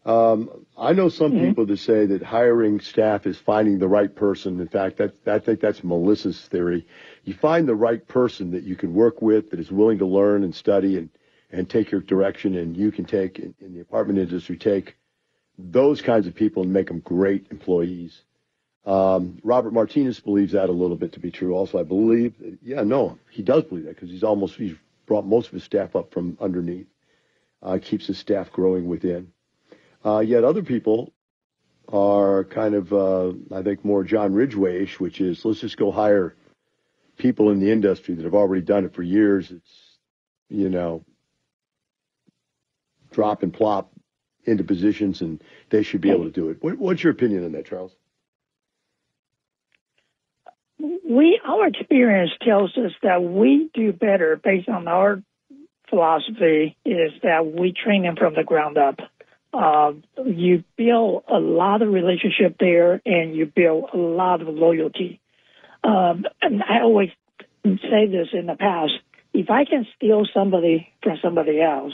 Um, 0.06 0.66
I 0.78 0.94
know 0.94 1.10
some 1.10 1.32
mm-hmm. 1.32 1.48
people 1.48 1.66
that 1.66 1.80
say 1.80 2.06
that 2.06 2.24
hiring 2.24 2.80
staff 2.82 3.26
is 3.26 3.38
finding 3.38 3.80
the 3.80 3.88
right 3.88 4.14
person. 4.14 4.60
In 4.60 4.68
fact, 4.68 4.98
that, 4.98 5.16
I 5.26 5.40
think 5.40 5.60
that's 5.60 5.84
Melissa's 5.84 6.40
theory. 6.42 6.86
You 7.24 7.34
find 7.34 7.68
the 7.68 7.76
right 7.76 8.06
person 8.06 8.52
that 8.52 8.64
you 8.64 8.76
can 8.76 8.94
work 8.94 9.22
with, 9.22 9.50
that 9.52 9.60
is 9.60 9.72
willing 9.72 10.00
to 10.00 10.06
learn 10.06 10.44
and 10.44 10.54
study 10.54 10.98
and, 10.98 11.10
and 11.52 11.70
take 11.70 11.92
your 11.92 12.02
direction, 12.02 12.56
and 12.56 12.76
you 12.76 12.92
can 12.92 13.06
take 13.06 13.40
in, 13.40 13.54
in 13.60 13.74
the 13.74 13.80
apartment 13.80 14.20
industry 14.20 14.58
take 14.58 14.98
those 15.58 16.02
kinds 16.02 16.28
of 16.28 16.36
people 16.36 16.64
and 16.64 16.72
make 16.72 16.88
them 16.88 17.00
great 17.00 17.48
employees. 17.50 18.22
Um, 18.86 19.40
Robert 19.44 19.74
Martinez 19.74 20.20
believes 20.20 20.54
that 20.54 20.70
a 20.70 20.72
little 20.72 20.96
bit 20.96 21.14
to 21.14 21.20
be 21.20 21.32
true. 21.32 21.54
Also, 21.54 21.80
I 21.80 21.84
believe, 21.84 22.36
yeah, 22.62 22.84
no, 22.84 23.18
he 23.32 23.42
does 23.42 23.64
believe 23.64 23.86
that 23.86 23.96
because 23.96 24.10
he's 24.10 24.24
almost 24.24 24.56
he's 24.56 24.76
brought 25.08 25.26
most 25.26 25.48
of 25.48 25.54
his 25.54 25.64
staff 25.64 25.96
up 25.96 26.14
from 26.14 26.38
underneath, 26.40 26.88
uh, 27.64 27.80
keeps 27.82 28.06
his 28.06 28.20
staff 28.20 28.52
growing 28.52 28.88
within. 28.88 29.32
Uh, 30.06 30.20
yet 30.20 30.44
other 30.44 30.62
people 30.62 31.14
are 31.92 32.44
kind 32.44 32.76
of, 32.76 32.94
uh, 32.94 33.32
I 33.52 33.64
think, 33.64 33.84
more 33.84 34.04
John 34.04 34.34
Ridgway-ish, 34.34 35.00
which 35.00 35.20
is 35.20 35.44
let's 35.44 35.62
just 35.62 35.78
go 35.78 35.92
hire 35.92 36.36
people 37.18 37.50
in 37.50 37.60
the 37.60 37.72
industry 37.72 38.14
that 38.14 38.26
have 38.26 38.36
already 38.36 38.62
done 38.62 38.86
it 38.86 38.94
for 38.94 39.02
years. 39.02 39.50
It's, 39.50 39.98
you 40.50 40.70
know, 40.70 41.04
drop 43.12 43.42
and 43.42 43.54
plop 43.54 43.92
into 44.44 44.64
positions, 44.64 45.22
and 45.22 45.44
they 45.70 45.84
should 45.84 46.02
be 46.02 46.12
able 46.12 46.26
to 46.26 46.32
do 46.32 46.50
it. 46.50 46.58
What, 46.62 46.78
what's 46.78 47.04
your 47.04 47.12
opinion 47.12 47.44
on 47.44 47.54
that, 47.54 47.66
Charles? 47.66 47.97
We 51.08 51.40
our 51.46 51.68
experience 51.68 52.32
tells 52.42 52.76
us 52.78 52.92
that 53.02 53.24
we 53.24 53.70
do 53.74 53.94
better 53.94 54.40
based 54.42 54.68
on 54.68 54.88
our 54.88 55.22
philosophy 55.90 56.76
is 56.86 57.12
that 57.24 57.46
we 57.46 57.74
train 57.74 58.04
them 58.04 58.16
from 58.18 58.36
the 58.36 58.44
ground 58.44 58.78
up. 58.78 59.00
Uh, 59.54 59.94
you 60.26 60.64
build 60.76 61.24
a 61.32 61.40
lot 61.40 61.82
of 61.82 61.90
relationship 61.90 62.58
there, 62.60 63.02
and 63.06 63.34
you 63.34 63.46
build 63.46 63.90
a 63.94 63.98
lot 63.98 64.42
of 64.42 64.50
loyalty. 64.50 65.22
Um, 65.84 66.26
and 66.42 66.62
I 66.62 66.82
always 66.82 67.10
say 67.64 68.08
this 68.08 68.28
in 68.34 68.48
the 68.48 68.58
past: 68.60 68.92
if 69.34 69.50
I 69.50 69.64
can 69.64 69.88
steal 69.96 70.26
somebody 70.34 70.92
from 71.02 71.18
somebody 71.24 71.62
else, 71.62 71.94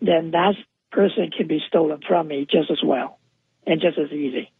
then 0.00 0.30
that 0.30 0.54
person 0.90 1.30
can 1.36 1.46
be 1.46 1.60
stolen 1.68 2.00
from 2.06 2.28
me 2.28 2.46
just 2.50 2.70
as 2.70 2.80
well, 2.82 3.18
and 3.66 3.80
just 3.80 3.98
as 3.98 4.10
easy. 4.10 4.50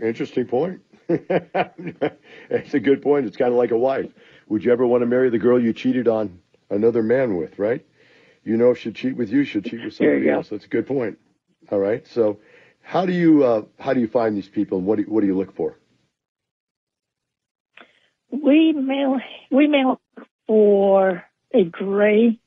Interesting 0.00 0.46
point. 0.46 0.82
It's 2.50 2.74
a 2.74 2.80
good 2.80 3.02
point. 3.02 3.26
It's 3.26 3.36
kind 3.36 3.50
of 3.52 3.56
like 3.56 3.70
a 3.70 3.78
wife. 3.78 4.10
Would 4.48 4.64
you 4.64 4.72
ever 4.72 4.86
want 4.86 5.02
to 5.02 5.06
marry 5.06 5.30
the 5.30 5.38
girl 5.38 5.60
you 5.60 5.72
cheated 5.72 6.08
on 6.08 6.40
another 6.68 7.02
man 7.02 7.36
with, 7.36 7.58
right? 7.58 7.84
You 8.44 8.56
know, 8.56 8.70
if 8.70 8.78
she'll 8.78 8.92
cheat 8.92 9.16
with 9.16 9.30
you, 9.30 9.44
she'll 9.44 9.62
cheat 9.62 9.84
with 9.84 9.94
somebody 9.94 10.28
else. 10.28 10.48
That's 10.48 10.64
a 10.64 10.68
good 10.68 10.86
point. 10.86 11.18
All 11.70 11.78
right. 11.78 12.06
So, 12.08 12.38
how 12.82 13.06
do 13.06 13.12
you 13.12 13.44
uh, 13.44 13.62
how 13.78 13.92
do 13.92 14.00
you 14.00 14.08
find 14.08 14.36
these 14.36 14.48
people, 14.48 14.78
and 14.78 14.86
what 14.86 14.96
do 14.96 15.02
you, 15.02 15.08
what 15.08 15.20
do 15.20 15.26
you 15.26 15.36
look 15.36 15.54
for? 15.54 15.76
We 18.30 18.72
mail 18.72 19.18
we 19.50 19.66
mail 19.66 20.00
for 20.46 21.22
a 21.52 21.64
gray 21.64 22.38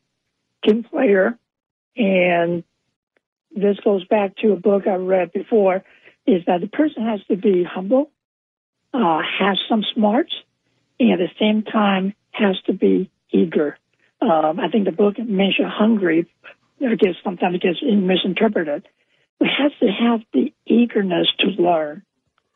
team 0.65 0.83
player, 0.83 1.37
and 1.95 2.63
this 3.55 3.77
goes 3.83 4.05
back 4.05 4.35
to 4.37 4.51
a 4.51 4.55
book 4.55 4.87
I 4.87 4.95
read 4.95 5.31
before. 5.31 5.83
Is 6.25 6.43
that 6.47 6.61
the 6.61 6.67
person 6.67 7.05
has 7.05 7.19
to 7.27 7.35
be 7.35 7.63
humble, 7.63 8.11
uh, 8.93 9.21
has 9.39 9.59
some 9.67 9.83
smarts 9.93 10.33
and 10.99 11.11
at 11.11 11.19
the 11.19 11.29
same 11.39 11.63
time 11.63 12.13
has 12.31 12.59
to 12.65 12.73
be 12.73 13.09
eager. 13.31 13.77
Um, 14.21 14.59
I 14.59 14.69
think 14.69 14.85
the 14.85 14.91
book 14.91 15.17
mentioned 15.19 15.69
hungry. 15.69 16.27
I 16.81 16.95
guess 16.95 17.15
sometimes 17.23 17.55
it 17.55 17.61
gets 17.61 17.79
misinterpreted. 17.81 18.87
It 19.39 19.47
has 19.47 19.71
to 19.79 19.87
have 19.87 20.21
the 20.33 20.53
eagerness 20.65 21.27
to 21.39 21.47
learn. 21.47 22.03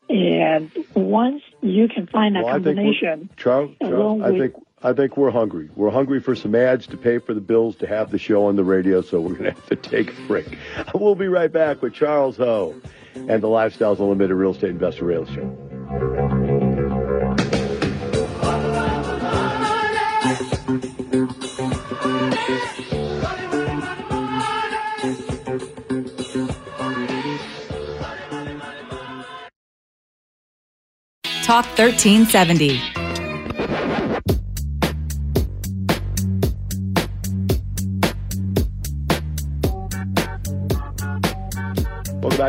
And 0.08 0.70
once 0.94 1.42
you 1.60 1.88
can 1.88 2.06
find 2.06 2.36
that 2.36 2.44
well, 2.44 2.54
combination, 2.54 3.28
Charles, 3.36 3.76
Charles 3.80 4.22
I 4.22 4.38
think 4.38 4.54
I 4.82 4.92
think 4.94 5.16
we're 5.18 5.30
hungry. 5.30 5.68
We're 5.74 5.90
hungry 5.90 6.20
for 6.20 6.34
some 6.34 6.54
ads 6.54 6.86
to 6.88 6.96
pay 6.96 7.18
for 7.18 7.34
the 7.34 7.40
bills 7.40 7.76
to 7.76 7.86
have 7.86 8.10
the 8.10 8.18
show 8.18 8.46
on 8.46 8.56
the 8.56 8.64
radio. 8.64 9.02
So 9.02 9.20
we're 9.20 9.34
going 9.34 9.44
to 9.44 9.60
have 9.60 9.66
to 9.66 9.76
take 9.76 10.16
a 10.16 10.22
break. 10.22 10.56
We'll 10.94 11.14
be 11.14 11.28
right 11.28 11.52
back 11.52 11.82
with 11.82 11.92
Charles 11.92 12.36
Ho 12.38 12.80
and 13.14 13.42
the 13.42 13.48
Lifestyles 13.48 13.98
Unlimited 13.98 14.34
Real 14.34 14.52
Estate 14.52 14.70
Investor 14.70 15.04
Radio 15.04 15.26
Show. 15.26 15.77
Talk 15.88 16.02
1370. 31.78 33.07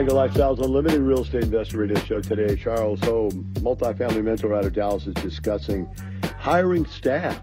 To 0.06 0.12
Lifestyles 0.14 0.64
Unlimited 0.64 1.02
Real 1.02 1.24
Estate 1.24 1.44
Investor 1.44 1.80
Radio 1.80 2.00
Show 2.00 2.22
today. 2.22 2.56
Charles 2.56 3.02
Ho, 3.02 3.30
multifamily 3.56 4.24
mentor 4.24 4.56
out 4.56 4.64
of 4.64 4.72
Dallas, 4.72 5.06
is 5.08 5.14
discussing 5.16 5.90
hiring 6.38 6.86
staff 6.86 7.42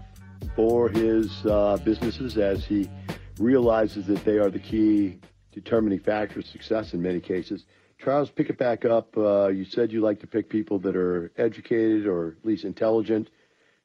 for 0.55 0.89
his 0.89 1.45
uh, 1.45 1.77
businesses 1.85 2.35
as 2.37 2.65
he 2.65 2.89
realizes 3.37 4.07
that 4.07 4.25
they 4.25 4.39
are 4.39 4.49
the 4.49 4.57
key 4.57 5.19
determining 5.51 5.99
factor 5.99 6.39
of 6.39 6.47
success 6.47 6.93
in 6.95 7.01
many 7.01 7.19
cases. 7.19 7.65
Charles, 7.99 8.31
pick 8.31 8.49
it 8.49 8.57
back 8.57 8.85
up. 8.85 9.15
Uh, 9.15 9.49
you 9.49 9.63
said 9.63 9.91
you 9.91 10.01
like 10.01 10.19
to 10.21 10.27
pick 10.27 10.49
people 10.49 10.79
that 10.79 10.95
are 10.95 11.31
educated 11.37 12.07
or 12.07 12.37
at 12.39 12.45
least 12.45 12.63
intelligent, 12.63 13.29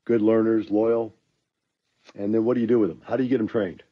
good 0.06 0.22
learners, 0.22 0.70
loyal. 0.70 1.14
And 2.14 2.32
then 2.32 2.46
what 2.46 2.54
do 2.54 2.62
you 2.62 2.66
do 2.66 2.78
with 2.78 2.88
them? 2.88 3.02
How 3.06 3.16
do 3.16 3.22
you 3.22 3.28
get 3.28 3.38
them 3.38 3.48
trained? 3.48 3.82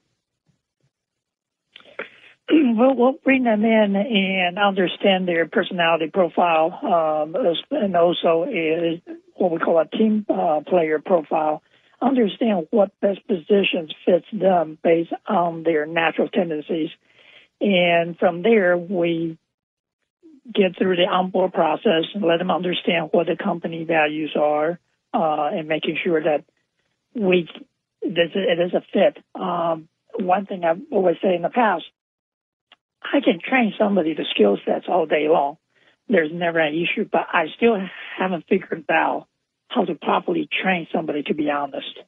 we'll, 2.77 2.95
we'll 2.95 3.15
bring 3.25 3.45
them 3.45 3.65
in 3.65 3.97
and 3.97 4.59
understand 4.59 5.29
their 5.29 5.47
personality 5.47 6.11
profile, 6.13 6.79
um, 6.83 7.37
and 7.71 7.97
also 7.97 8.45
is 8.45 9.01
what 9.37 9.51
we 9.53 9.59
call 9.59 9.79
a 9.79 9.87
team 9.87 10.27
uh, 10.29 10.61
player 10.67 10.99
profile. 10.99 11.63
Understand 12.03 12.67
what 12.71 12.99
best 13.01 13.27
positions 13.27 13.95
fits 14.05 14.27
them 14.33 14.79
based 14.83 15.13
on 15.29 15.63
their 15.63 15.87
natural 15.87 16.29
tendencies, 16.29 16.91
and 17.61 18.19
from 18.19 18.43
there 18.43 18.77
we 18.77 19.39
get 20.53 20.77
through 20.79 20.97
the 20.97 21.05
onboard 21.05 21.53
process 21.53 22.05
and 22.15 22.25
let 22.25 22.39
them 22.39 22.51
understand 22.51 23.11
what 23.13 23.27
the 23.27 23.37
company 23.37 23.85
values 23.85 24.35
are, 24.35 24.81
uh, 25.13 25.51
and 25.53 25.69
making 25.69 25.99
sure 26.03 26.23
that 26.23 26.45
we 27.15 27.49
it 28.03 28.59
is 28.59 28.73
a 28.73 28.83
fit. 28.93 29.23
Um, 29.35 29.89
one 30.19 30.47
thing 30.47 30.65
I've 30.65 30.81
always 30.91 31.17
said 31.21 31.35
in 31.35 31.43
the 31.43 31.51
past 31.51 31.85
I 33.03 33.21
can 33.21 33.41
train 33.41 33.75
somebody 33.79 34.15
the 34.15 34.27
skill 34.35 34.59
sets 34.65 34.87
all 34.89 35.07
day 35.07 35.29
long. 35.29 35.57
There's 36.09 36.31
never 36.33 36.59
an 36.59 36.75
issue, 36.75 37.09
but 37.11 37.27
I 37.33 37.47
still 37.57 37.77
haven't 38.19 38.47
figured 38.49 38.85
out 38.91 39.27
how 39.69 39.85
to 39.85 39.95
properly 39.95 40.49
train 40.63 40.89
somebody 40.93 41.23
to 41.25 41.35
be 41.35 41.51
honest. 41.51 41.99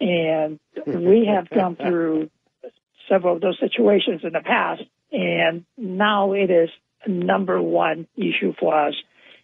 And 0.00 0.60
we 0.86 1.26
have 1.26 1.50
gone 1.50 1.76
through 1.80 2.30
several 3.08 3.36
of 3.36 3.42
those 3.42 3.58
situations 3.58 4.20
in 4.22 4.32
the 4.32 4.40
past, 4.40 4.82
and 5.12 5.64
now 5.76 6.32
it 6.32 6.50
is 6.50 6.70
number 7.06 7.60
one 7.60 8.06
issue 8.16 8.54
for 8.58 8.88
us. 8.88 8.94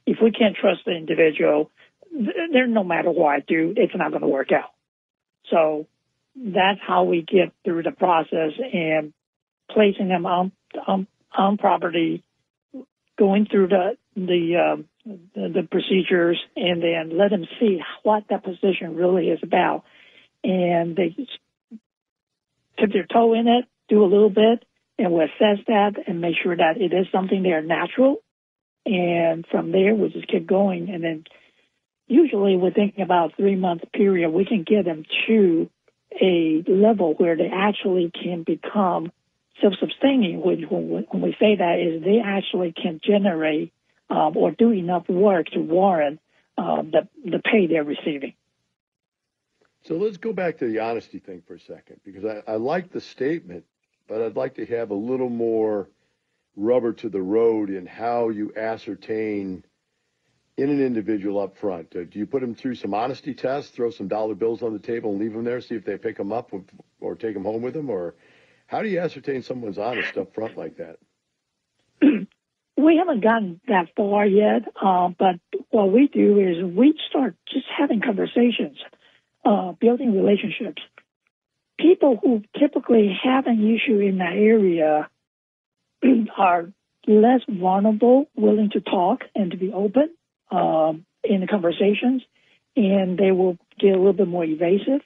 If 0.07 0.19
we 0.23 0.31
can't 0.31 0.57
trust 0.57 0.83
the 0.87 0.93
individual, 0.93 1.71
there 2.13 2.67
no 2.67 2.85
matter 2.85 3.11
what 3.11 3.35
I 3.35 3.41
do, 3.41 3.75
it's 3.77 3.95
not 3.95 4.11
going 4.11 4.23
to 4.23 4.29
work 4.29 4.53
out. 4.53 4.71
So 5.51 5.87
that's 6.37 6.81
how 6.87 7.05
we 7.05 7.23
get 7.23 7.53
through 7.65 7.83
the 7.83 7.91
process 7.91 8.53
and 8.73 9.13
placing 9.71 10.09
them 10.09 10.27
on 10.27 10.53
on, 10.87 11.07
on 11.37 11.57
property, 11.57 12.23
going 13.19 13.47
through 13.47 13.69
the 13.69 13.97
the, 14.15 14.57
um, 14.57 14.85
the 15.05 15.63
the 15.63 15.69
procedures, 15.71 16.41
and 16.57 16.83
then 16.83 17.17
let 17.17 17.31
them 17.31 17.47
see 17.61 17.81
what 18.03 18.25
that 18.31 18.45
position 18.45 18.97
really 18.97 19.29
is 19.29 19.41
about, 19.43 19.85
and 20.43 20.97
they 20.97 21.15
tip 22.79 22.93
their 22.93 23.07
toe 23.07 23.35
in 23.35 23.49
it, 23.49 23.67
do 23.89 24.03
a 24.03 24.07
little 24.07 24.31
bit, 24.31 24.65
and 24.99 25.13
we'll 25.13 25.25
assess 25.25 25.65
that 25.67 25.95
and 26.07 26.21
make 26.21 26.37
sure 26.43 26.57
that 26.57 26.77
it 26.77 26.93
is 26.93 27.07
something 27.13 27.43
they 27.43 27.53
are 27.53 27.63
natural, 27.63 28.17
and 28.85 29.47
from 29.51 29.73
there 29.73 29.95
we 29.95 30.09
just 30.09 30.29
keep 30.29 30.47
going, 30.47 30.89
and 30.91 31.05
then 31.05 31.25
usually 32.07 32.57
we're 32.57 32.73
thinking 32.73 33.03
about 33.03 33.37
three 33.37 33.57
month 33.57 33.83
period, 33.93 34.31
we 34.31 34.45
can 34.45 34.65
get 34.67 34.85
them 34.85 35.05
to 35.27 35.69
a 36.21 36.65
level 36.67 37.15
where 37.15 37.37
they 37.37 37.51
actually 37.53 38.11
can 38.11 38.43
become 38.43 39.13
self-sustaining, 39.61 40.41
when, 40.41 40.63
when 40.63 41.23
we 41.23 41.37
say 41.41 41.57
that, 41.57 41.79
is 41.79 42.03
they 42.03 42.21
actually 42.25 42.73
can 42.73 43.01
generate 43.03 43.73
um, 44.11 44.37
or 44.37 44.51
do 44.51 44.73
enough 44.73 45.09
work 45.09 45.47
to 45.49 45.61
warrant 45.61 46.21
um, 46.59 46.93
the, 46.93 47.09
the 47.31 47.39
pay 47.39 47.67
they're 47.67 47.85
receiving. 47.85 48.35
So 49.85 49.95
let's 49.95 50.17
go 50.17 50.33
back 50.33 50.59
to 50.59 50.67
the 50.67 50.81
honesty 50.81 51.19
thing 51.19 51.43
for 51.47 51.55
a 51.55 51.61
second, 51.61 52.01
because 52.05 52.25
I, 52.25 52.53
I 52.53 52.57
like 52.57 52.93
the 52.93 53.01
statement, 53.01 53.65
but 54.09 54.21
I'd 54.21 54.37
like 54.37 54.55
to 54.57 54.67
have 54.67 54.91
a 54.91 54.95
little 54.95 55.29
more 55.29 55.89
rubber 56.57 56.93
to 56.93 57.09
the 57.09 57.21
road 57.21 57.71
in 57.71 57.87
how 57.87 58.31
you 58.31 58.53
ascertain 58.57 59.65
in 60.57 60.71
an 60.71 60.81
individual 60.81 61.39
up 61.39 61.57
front. 61.59 61.95
Uh, 61.95 62.05
do 62.05 62.19
you 62.19 62.27
put 62.27 62.41
them 62.41 62.55
through 62.55 62.75
some 62.75 62.95
honesty 62.95 63.35
tests, 63.35 63.71
throw 63.71 63.91
some 63.91 64.09
dollar 64.09 64.35
bills 64.35 64.63
on 64.63 64.73
the 64.73 64.79
table 64.79 65.11
and 65.11 65.21
leave 65.21 65.35
them 65.35 65.45
there, 65.45 65.61
see 65.61 65.75
if 65.75 65.85
they 65.85 65.99
pick 65.99 66.17
them 66.17 66.33
up 66.33 66.51
or 67.01 67.15
take 67.15 67.35
them 67.35 67.45
home 67.45 67.63
with 67.63 67.75
them, 67.75 67.91
or 67.91 68.15
how 68.67 68.83
do 68.83 68.89
you 68.89 69.01
ascertain 69.01 69.43
someone's 69.43 69.79
honest 69.79 70.17
up 70.17 70.35
front 70.35 70.57
like 70.57 70.77
that? 70.77 70.99
we 72.77 72.97
haven't 72.97 73.23
gotten 73.23 73.61
that 73.69 73.89
far 73.97 74.27
yet, 74.27 74.63
uh, 74.81 75.09
but 75.19 75.37
what 75.71 75.93
we 75.93 76.09
do 76.09 76.41
is 76.41 76.65
we 76.65 76.99
start 77.09 77.37
just 77.53 77.67
having 77.77 78.01
conversations, 78.01 78.79
uh, 79.45 79.73
building 79.73 80.15
relationships. 80.15 80.83
People 81.79 82.19
who 82.23 82.43
typically 82.59 83.17
have 83.23 83.47
an 83.47 83.61
issue 83.75 84.01
in 84.01 84.19
that 84.19 84.33
area 84.35 85.09
are 86.37 86.73
less 87.07 87.41
vulnerable, 87.49 88.27
willing 88.35 88.71
to 88.71 88.81
talk 88.81 89.21
and 89.35 89.53
to 89.53 89.57
be 89.57 89.73
open 89.73 90.11
um, 90.51 91.07
in 91.23 91.41
the 91.41 91.47
conversations, 91.47 92.23
and 92.77 93.17
they 93.17 93.31
will 93.31 93.57
get 93.79 93.93
a 93.93 93.97
little 93.97 94.13
bit 94.13 94.29
more 94.29 94.45
evasive. 94.45 95.03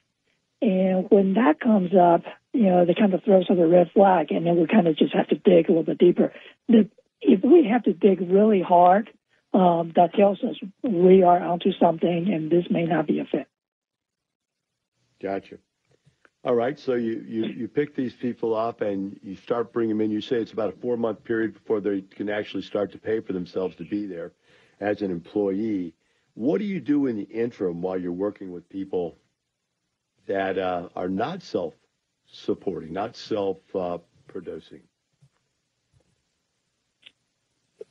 And 0.62 1.10
when 1.10 1.34
that 1.34 1.60
comes 1.60 1.92
up, 1.94 2.22
you 2.52 2.64
know, 2.64 2.84
they 2.84 2.94
kind 2.94 3.14
of 3.14 3.22
throw 3.24 3.40
us 3.40 3.46
a 3.48 3.54
red 3.54 3.90
flag, 3.92 4.30
and 4.30 4.46
then 4.46 4.56
we 4.56 4.66
kind 4.66 4.86
of 4.86 4.96
just 4.96 5.14
have 5.14 5.28
to 5.28 5.36
dig 5.36 5.68
a 5.68 5.72
little 5.72 5.84
bit 5.84 5.98
deeper. 5.98 6.32
The, 6.68 6.88
if 7.20 7.42
we 7.42 7.68
have 7.70 7.84
to 7.84 7.92
dig 7.92 8.20
really 8.20 8.62
hard, 8.62 9.10
um, 9.52 9.92
that 9.96 10.14
tells 10.14 10.42
us 10.42 10.56
we 10.82 11.22
are 11.22 11.40
onto 11.42 11.72
something, 11.80 12.28
and 12.32 12.50
this 12.50 12.66
may 12.70 12.84
not 12.84 13.06
be 13.06 13.20
a 13.20 13.24
fit. 13.24 13.46
Gotcha. 15.22 15.58
All 16.42 16.54
right, 16.54 16.78
so 16.78 16.94
you, 16.94 17.22
you, 17.28 17.44
you 17.44 17.68
pick 17.68 17.94
these 17.94 18.14
people 18.14 18.56
up 18.56 18.80
and 18.80 19.20
you 19.22 19.36
start 19.36 19.74
bringing 19.74 19.98
them 19.98 20.06
in. 20.06 20.10
You 20.10 20.22
say 20.22 20.36
it's 20.36 20.52
about 20.52 20.70
a 20.70 20.76
four 20.78 20.96
month 20.96 21.22
period 21.22 21.52
before 21.52 21.80
they 21.80 22.00
can 22.00 22.30
actually 22.30 22.62
start 22.62 22.92
to 22.92 22.98
pay 22.98 23.20
for 23.20 23.34
themselves 23.34 23.76
to 23.76 23.84
be 23.84 24.06
there 24.06 24.32
as 24.80 25.02
an 25.02 25.10
employee. 25.10 25.92
What 26.32 26.58
do 26.58 26.64
you 26.64 26.80
do 26.80 27.06
in 27.06 27.16
the 27.16 27.24
interim 27.24 27.82
while 27.82 27.98
you're 27.98 28.12
working 28.12 28.52
with 28.52 28.66
people 28.70 29.18
that 30.26 30.56
uh, 30.56 30.88
are 30.96 31.10
not 31.10 31.42
self 31.42 31.74
supporting, 32.32 32.92
not 32.92 33.16
self 33.16 33.58
uh, 33.74 33.98
producing? 34.28 34.82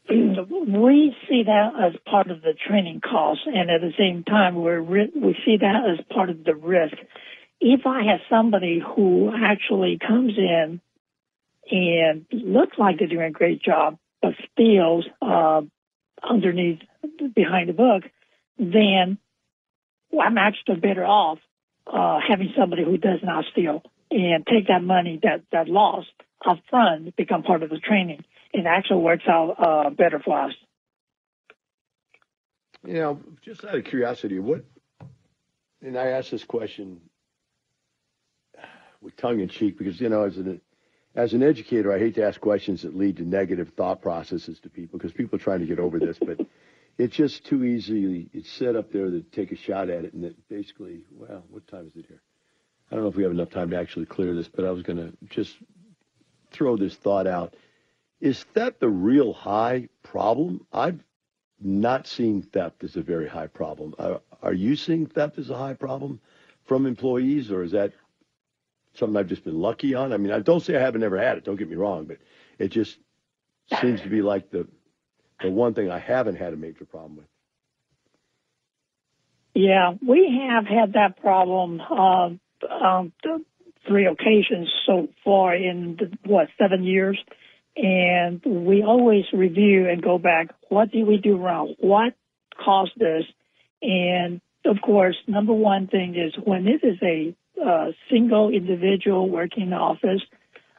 We 0.10 1.16
see 1.28 1.44
that 1.44 1.72
as 1.80 1.94
part 2.10 2.32
of 2.32 2.42
the 2.42 2.54
training 2.68 3.02
cost, 3.02 3.42
and 3.46 3.70
at 3.70 3.82
the 3.82 3.94
same 3.98 4.24
time, 4.24 4.56
we 4.56 4.80
we 4.80 5.38
see 5.46 5.58
that 5.58 5.84
as 5.88 6.04
part 6.14 6.30
of 6.30 6.44
the 6.44 6.56
risk. 6.56 6.96
If 7.62 7.86
I 7.86 8.04
have 8.06 8.22
somebody 8.30 8.80
who 8.80 9.32
actually 9.36 10.00
comes 10.00 10.34
in 10.38 10.82
and 11.70 12.26
looks 12.32 12.78
like 12.80 12.98
they're 12.98 13.08
doing 13.08 13.28
a 13.28 13.32
great 13.32 13.62
job, 13.62 14.00
but 14.22 14.34
steals 14.52 15.06
uh, 15.22 15.62
underneath 16.28 16.80
behind 17.36 17.70
the 17.70 17.74
book, 17.74 18.04
then 18.58 19.20
I'm 20.20 20.38
actually 20.40 20.80
better 20.80 21.06
off 21.06 21.38
uh, 21.86 22.20
having 22.28 22.52
somebody 22.58 22.84
who 22.84 22.98
does 22.98 23.20
not 23.22 23.46
steal 23.52 23.84
and 24.12 24.46
take 24.46 24.68
that 24.68 24.84
money 24.84 25.20
that 25.24 25.44
that 25.52 25.68
lost 25.68 26.12
up 26.46 26.60
front 26.70 27.16
become 27.16 27.44
part 27.44 27.64
of 27.64 27.70
the 27.70 27.80
training. 27.80 28.24
It 28.54 28.66
actually 28.66 29.02
works 29.02 29.26
out 29.28 29.56
uh, 29.60 29.90
better 29.90 30.20
for 30.20 30.40
us. 30.40 30.54
You 32.86 32.94
know, 32.94 33.20
just 33.42 33.64
out 33.66 33.76
of 33.76 33.84
curiosity, 33.84 34.40
what? 34.40 34.64
And 35.82 35.98
I 35.98 36.08
ask 36.08 36.32
this 36.32 36.44
question 36.44 37.02
with 39.02 39.16
tongue 39.18 39.40
in 39.40 39.50
cheek 39.50 39.78
because 39.78 40.00
you 40.00 40.10
know, 40.10 40.24
as 40.24 40.38
an 40.38 40.62
as 41.16 41.34
an 41.34 41.44
educator, 41.44 41.92
I 41.94 42.00
hate 42.00 42.16
to 42.16 42.26
ask 42.26 42.40
questions 42.40 42.84
that 42.84 42.96
lead 42.96 43.18
to 43.18 43.24
negative 43.24 43.74
thought 43.76 44.02
processes 44.02 44.60
to 44.62 44.70
people 44.70 44.98
because 44.98 45.12
people 45.12 45.38
are 45.38 45.42
trying 45.42 45.60
to 45.60 45.66
get 45.66 45.80
over 45.80 46.00
this, 46.00 46.18
but 46.20 46.40
it's 46.98 47.16
just 47.16 47.46
too 47.46 47.64
easy. 47.64 48.30
It's 48.34 48.50
set 48.52 48.76
up 48.76 48.92
there 48.92 49.10
to 49.10 49.22
take 49.22 49.52
a 49.52 49.56
shot 49.56 49.90
at 49.90 50.06
it, 50.06 50.14
and 50.14 50.24
it 50.24 50.36
basically, 50.50 51.02
well, 51.12 51.44
what 51.50 51.68
time 51.68 51.88
is 51.88 51.96
it 51.96 52.06
here? 52.08 52.22
I 52.90 52.96
don't 52.96 53.04
know 53.04 53.10
if 53.10 53.16
we 53.16 53.24
have 53.24 53.32
enough 53.32 53.52
time 53.52 53.70
to 53.70 53.78
actually 53.78 54.06
clear 54.06 54.34
this, 54.34 54.48
but 54.48 54.66
I 54.66 54.72
was 54.72 54.84
going 54.84 54.98
to 54.98 55.14
just 55.30 55.56
throw 56.52 56.76
this 56.76 56.96
thought 56.96 57.28
out. 57.28 57.56
Is 58.20 58.44
theft 58.44 58.80
the 58.80 58.90
real 58.90 59.32
high 59.32 59.90
problem? 60.04 60.66
I've 60.74 61.00
not 61.62 62.08
seen 62.08 62.42
theft 62.42 62.84
as 62.84 62.96
a 62.96 63.02
very 63.02 63.28
high 63.28 63.48
problem. 63.48 63.94
Are, 64.00 64.22
are 64.42 64.54
you 64.54 64.76
seeing 64.76 65.06
theft 65.06 65.38
as 65.38 65.50
a 65.50 65.58
high 65.58 65.74
problem 65.74 66.20
from 66.66 66.86
employees, 66.86 67.52
or 67.52 67.64
is 67.64 67.72
that 67.72 67.94
something 68.94 69.16
I've 69.16 69.28
just 69.28 69.44
been 69.44 69.60
lucky 69.60 69.94
on? 69.94 70.12
I 70.12 70.18
mean, 70.18 70.32
I 70.32 70.40
don't 70.40 70.62
say 70.62 70.76
I 70.76 70.82
haven't 70.82 71.04
ever 71.04 71.18
had 71.18 71.38
it. 71.38 71.44
Don't 71.44 71.58
get 71.58 71.70
me 71.70 71.76
wrong, 71.76 72.06
but 72.06 72.18
it 72.58 72.70
just 72.70 72.98
seems 73.80 74.02
to 74.02 74.10
be 74.10 74.22
like 74.22 74.50
the 74.52 74.68
the 75.42 75.50
one 75.50 75.74
thing 75.74 75.90
I 75.90 76.00
haven't 76.00 76.36
had 76.36 76.54
a 76.54 76.58
major 76.58 76.86
problem 76.86 77.18
with. 77.18 77.26
Yeah, 79.54 79.94
we 80.06 80.46
have 80.50 80.66
had 80.66 80.94
that 80.94 81.22
problem. 81.22 81.82
Uh, 81.82 82.30
um, 82.70 83.12
three 83.88 84.06
occasions 84.06 84.70
so 84.86 85.08
far 85.24 85.56
in 85.56 85.98
the, 85.98 86.30
what 86.30 86.48
seven 86.58 86.84
years, 86.84 87.20
and 87.76 88.42
we 88.46 88.84
always 88.84 89.26
review 89.34 89.88
and 89.90 90.02
go 90.02 90.18
back. 90.18 90.50
What 90.70 90.92
did 90.92 91.08
we 91.08 91.18
do 91.18 91.38
wrong? 91.38 91.76
What 91.80 92.14
caused 92.64 92.98
this? 92.98 93.24
And 93.82 94.42
of 94.66 94.78
course, 94.82 95.16
number 95.28 95.54
one 95.54 95.88
thing 95.88 96.16
is 96.16 96.34
when 96.44 96.68
it 96.68 96.84
is 96.84 96.98
a 97.02 97.36
uh, 97.64 97.92
single 98.10 98.50
individual 98.50 99.30
working 99.30 99.64
in 99.64 99.70
the 99.72 99.76
office 99.76 100.22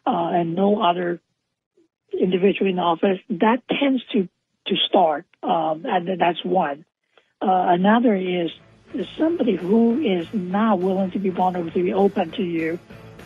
uh, 0.07 0.31
and 0.33 0.55
no 0.55 0.83
other 0.83 1.21
individual 2.19 2.69
in 2.71 2.77
the 2.77 2.83
office, 2.83 3.19
that 3.29 3.63
tends 3.69 4.03
to 4.13 4.29
to 4.67 4.77
start, 4.89 5.25
um, 5.43 5.85
and 5.85 6.21
that's 6.21 6.45
one. 6.45 6.85
Uh, 7.43 7.73
another 7.73 8.15
is 8.15 8.51
somebody 9.17 9.57
who 9.57 10.01
is 10.01 10.27
not 10.33 10.81
willing 10.81 11.11
to 11.13 11.19
be 11.19 11.31
vulnerable, 11.31 11.71
to 11.71 11.83
be 11.83 11.93
open 11.93 12.31
to 12.33 12.43
you, 12.43 12.79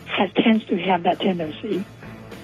has 0.05 0.31
tends 0.33 0.63
to 0.65 0.77
have 0.77 1.03
that 1.03 1.19
tendency. 1.19 1.83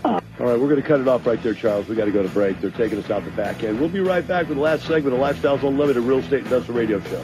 Uh, 0.04 0.20
All 0.40 0.48
right, 0.48 0.60
we're 0.60 0.68
going 0.68 0.82
to 0.82 0.88
cut 0.88 1.00
it 1.00 1.08
off 1.08 1.26
right 1.28 1.42
there, 1.44 1.54
Charles. 1.54 1.88
We 1.88 1.96
got 1.96 2.06
to 2.06 2.12
go 2.12 2.24
to 2.24 2.30
break. 2.30 2.60
They're 2.60 2.72
taking 2.72 2.98
us 2.98 3.10
out 3.12 3.24
the 3.24 3.32
back 3.32 3.64
end. 3.64 3.80
We'll 3.80 3.90
be 3.90 4.00
right 4.00 4.28
back 4.28 4.48
with 4.48 4.58
the 4.58 4.64
last 4.64 4.86
segment 4.88 5.14
of 5.14 5.22
Lifestyles 5.22 5.64
Unlimited 5.68 6.02
Real 6.04 6.20
Estate 6.20 6.44
Investor 6.44 6.74
Radio 6.74 7.00
Show. 7.02 7.24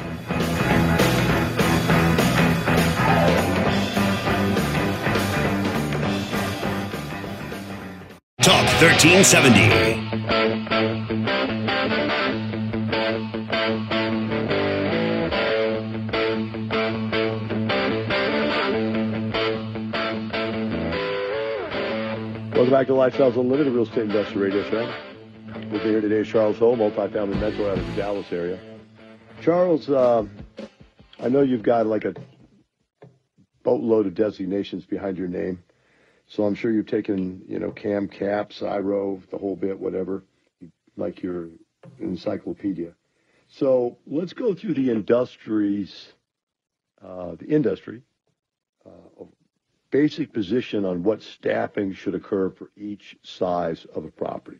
Talk 8.41 8.65
1370. 8.81 11.36
Welcome 22.67 22.81
back 22.81 23.11
to 23.11 23.17
Lifestyles 23.17 23.39
Unlimited 23.39 23.71
Real 23.71 23.83
Estate 23.83 24.09
Investor 24.09 24.39
Radio 24.39 24.61
Show. 24.69 24.93
With 25.71 25.71
me 25.71 25.79
here 25.79 26.01
today 26.01 26.17
is 26.17 26.27
Charles 26.27 26.57
Ho, 26.57 26.75
multifamily 26.75 27.39
mentor 27.39 27.69
out 27.69 27.77
of 27.77 27.87
the 27.87 27.93
Dallas 27.93 28.25
area. 28.29 28.59
Charles, 29.41 29.89
uh, 29.89 30.25
I 31.17 31.29
know 31.29 31.43
you've 31.43 31.63
got 31.63 31.87
like 31.87 32.03
a 32.03 32.13
boatload 33.63 34.05
of 34.05 34.15
designations 34.15 34.85
behind 34.85 35.17
your 35.17 35.29
name, 35.29 35.63
so 36.27 36.43
I'm 36.43 36.55
sure 36.55 36.69
you've 36.69 36.87
taken, 36.87 37.41
you 37.47 37.57
know, 37.57 37.71
CAM, 37.71 38.09
CAPS, 38.09 38.61
IRO, 38.61 39.21
the 39.31 39.37
whole 39.37 39.55
bit, 39.55 39.79
whatever, 39.79 40.25
like 40.97 41.23
your 41.23 41.47
encyclopedia. 42.01 42.91
So 43.47 43.97
let's 44.05 44.33
go 44.33 44.53
through 44.53 44.73
the 44.73 44.91
industries, 44.91 46.09
uh, 47.01 47.35
the 47.35 47.47
industry 47.47 48.01
basic 49.89 50.33
position 50.33 50.85
on 50.85 51.03
what 51.03 51.21
staffing 51.21 51.93
should 51.93 52.15
occur 52.15 52.49
for 52.49 52.71
each 52.75 53.17
size 53.23 53.85
of 53.93 54.05
a 54.05 54.11
property. 54.11 54.59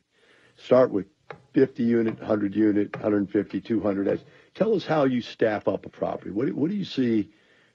Start 0.57 0.91
with 0.91 1.05
50 1.53 1.83
unit, 1.83 2.17
100 2.17 2.55
unit, 2.55 2.93
150, 2.95 3.61
200. 3.61 4.21
Tell 4.53 4.75
us 4.75 4.85
how 4.85 5.05
you 5.05 5.21
staff 5.21 5.67
up 5.67 5.85
a 5.85 5.89
property. 5.89 6.31
What, 6.31 6.51
what 6.53 6.69
do 6.69 6.75
you 6.75 6.85
see 6.85 7.31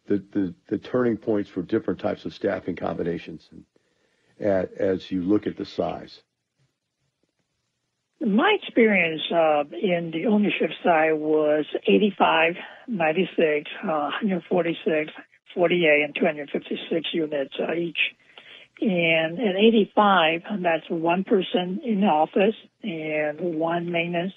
the, 0.06 0.24
the, 0.32 0.54
the, 0.68 0.78
turning 0.78 1.16
points 1.16 1.48
for 1.48 1.62
different 1.62 2.00
types 2.00 2.24
of 2.24 2.34
staffing 2.34 2.76
combinations 2.76 3.48
and, 4.38 4.68
as 4.78 5.10
you 5.10 5.22
look 5.22 5.46
at 5.46 5.56
the 5.56 5.64
size? 5.64 6.22
My 8.20 8.56
experience 8.62 9.22
uh, 9.32 9.64
in 9.72 10.12
the 10.12 10.26
ownership 10.26 10.70
side 10.84 11.14
was 11.14 11.64
85, 11.86 12.54
96, 12.86 13.70
uh, 13.82 13.86
146, 13.86 15.12
48 15.54 16.02
and 16.04 16.14
256 16.14 17.08
units 17.12 17.54
uh, 17.60 17.74
each. 17.74 17.98
And 18.80 19.38
at 19.38 19.56
85, 19.56 20.40
that's 20.60 20.88
one 20.88 21.24
person 21.24 21.80
in 21.84 22.00
the 22.00 22.06
office 22.06 22.54
and 22.82 23.58
one 23.58 23.90
maintenance 23.92 24.32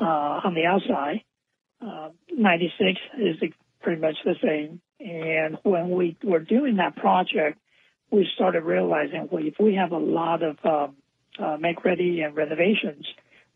uh, 0.00 0.04
on 0.04 0.54
the 0.54 0.66
outside. 0.66 1.22
Uh, 1.80 2.10
96 2.32 3.00
is 3.18 3.36
pretty 3.80 4.00
much 4.00 4.16
the 4.24 4.34
same. 4.42 4.80
And 5.00 5.58
when 5.62 5.90
we 5.90 6.16
were 6.22 6.40
doing 6.40 6.76
that 6.76 6.96
project, 6.96 7.58
we 8.10 8.28
started 8.34 8.62
realizing, 8.64 9.28
well, 9.30 9.44
if 9.44 9.54
we 9.58 9.74
have 9.74 9.92
a 9.92 9.98
lot 9.98 10.42
of 10.42 10.58
um, 10.64 10.96
uh, 11.38 11.56
make 11.56 11.84
ready 11.84 12.20
and 12.20 12.36
renovations, 12.36 13.06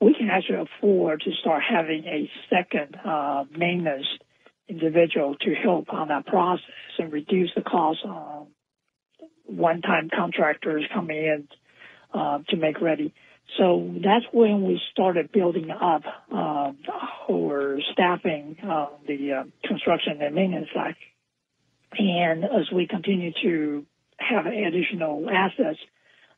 we 0.00 0.14
can 0.14 0.30
actually 0.30 0.58
afford 0.58 1.20
to 1.20 1.30
start 1.40 1.62
having 1.68 2.04
a 2.06 2.30
second 2.50 2.96
uh, 3.04 3.44
maintenance 3.56 4.06
individual 4.68 5.36
to 5.40 5.54
help 5.54 5.92
on 5.92 6.08
that 6.08 6.26
process 6.26 6.64
and 6.98 7.12
reduce 7.12 7.50
the 7.54 7.62
cost 7.62 8.00
of 8.04 8.46
one-time 9.44 10.10
contractors 10.14 10.84
coming 10.92 11.16
in 11.16 11.48
uh, 12.12 12.38
to 12.48 12.56
make 12.56 12.80
ready. 12.80 13.12
So 13.58 13.94
that's 14.02 14.24
when 14.32 14.66
we 14.66 14.80
started 14.90 15.30
building 15.30 15.70
up 15.70 16.02
uh, 16.32 16.72
our 17.30 17.78
staffing 17.92 18.56
uh, 18.62 18.86
the 19.06 19.32
uh, 19.32 19.44
construction 19.68 20.20
and 20.22 20.34
maintenance 20.34 20.68
side. 20.74 20.96
And 21.98 22.44
as 22.44 22.72
we 22.72 22.86
continue 22.86 23.32
to 23.42 23.86
have 24.18 24.46
additional 24.46 25.28
assets, 25.30 25.78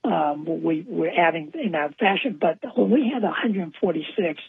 um, 0.04 0.62
we, 0.62 0.84
we're 0.86 1.12
adding 1.16 1.52
in 1.54 1.72
that 1.72 1.96
fashion. 1.98 2.38
But 2.40 2.58
when 2.76 2.90
we 2.90 3.10
had 3.12 3.22
146 3.22 4.40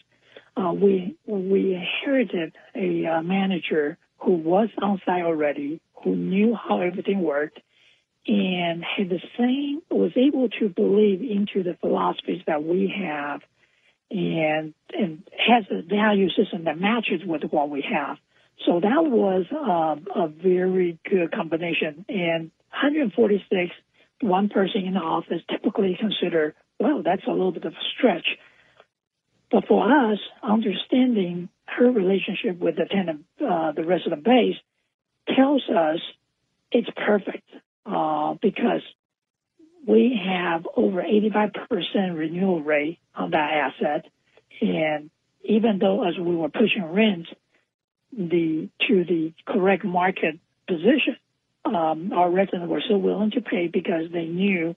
uh, 0.58 0.72
we 0.72 1.16
we 1.26 1.74
inherited 1.74 2.54
a 2.74 3.06
uh, 3.06 3.22
manager 3.22 3.96
who 4.18 4.32
was 4.32 4.68
on 4.82 5.00
site 5.06 5.22
already, 5.22 5.80
who 6.02 6.16
knew 6.16 6.54
how 6.54 6.80
everything 6.80 7.22
worked, 7.22 7.60
and 8.26 8.82
had 8.84 9.08
the 9.08 9.20
same 9.38 9.80
was 9.90 10.12
able 10.16 10.48
to 10.48 10.68
believe 10.68 11.20
into 11.22 11.62
the 11.62 11.76
philosophies 11.80 12.42
that 12.46 12.64
we 12.64 12.92
have, 13.04 13.40
and 14.10 14.74
and 14.92 15.22
has 15.46 15.64
a 15.70 15.82
value 15.82 16.28
system 16.30 16.64
that 16.64 16.80
matches 16.80 17.20
with 17.24 17.42
what 17.50 17.70
we 17.70 17.82
have. 17.82 18.16
So 18.66 18.80
that 18.80 19.04
was 19.04 19.46
um, 19.52 20.06
a 20.14 20.26
very 20.26 20.98
good 21.08 21.30
combination. 21.30 22.04
And 22.08 22.50
146, 22.70 23.70
one 24.22 24.48
person 24.48 24.84
in 24.84 24.94
the 24.94 25.00
office, 25.00 25.42
typically 25.48 25.96
consider 25.98 26.54
well, 26.80 27.02
that's 27.04 27.26
a 27.26 27.30
little 27.30 27.52
bit 27.52 27.64
of 27.64 27.72
a 27.72 27.84
stretch 27.96 28.26
but 29.50 29.66
for 29.66 30.12
us, 30.12 30.18
understanding 30.42 31.48
her 31.66 31.90
relationship 31.90 32.58
with 32.58 32.76
the 32.76 32.84
tenant, 32.84 33.24
uh, 33.40 33.72
the 33.72 33.84
resident 33.84 34.24
base, 34.24 34.56
tells 35.34 35.62
us 35.68 36.00
it's 36.70 36.88
perfect 36.96 37.48
uh, 37.86 38.34
because 38.42 38.82
we 39.86 40.20
have 40.26 40.66
over 40.76 41.02
85% 41.02 42.16
renewal 42.16 42.62
rate 42.62 42.98
on 43.14 43.30
that 43.30 43.72
asset. 43.80 44.06
And 44.60 45.10
even 45.42 45.78
though 45.78 46.06
as 46.06 46.18
we 46.18 46.36
were 46.36 46.50
pushing 46.50 46.84
rents 46.84 47.30
the 48.12 48.68
to 48.88 49.04
the 49.04 49.32
correct 49.46 49.84
market 49.84 50.38
position, 50.66 51.16
um, 51.64 52.12
our 52.12 52.30
residents 52.30 52.68
were 52.68 52.82
so 52.88 52.96
willing 52.96 53.30
to 53.32 53.40
pay 53.40 53.68
because 53.68 54.10
they 54.12 54.24
knew 54.24 54.74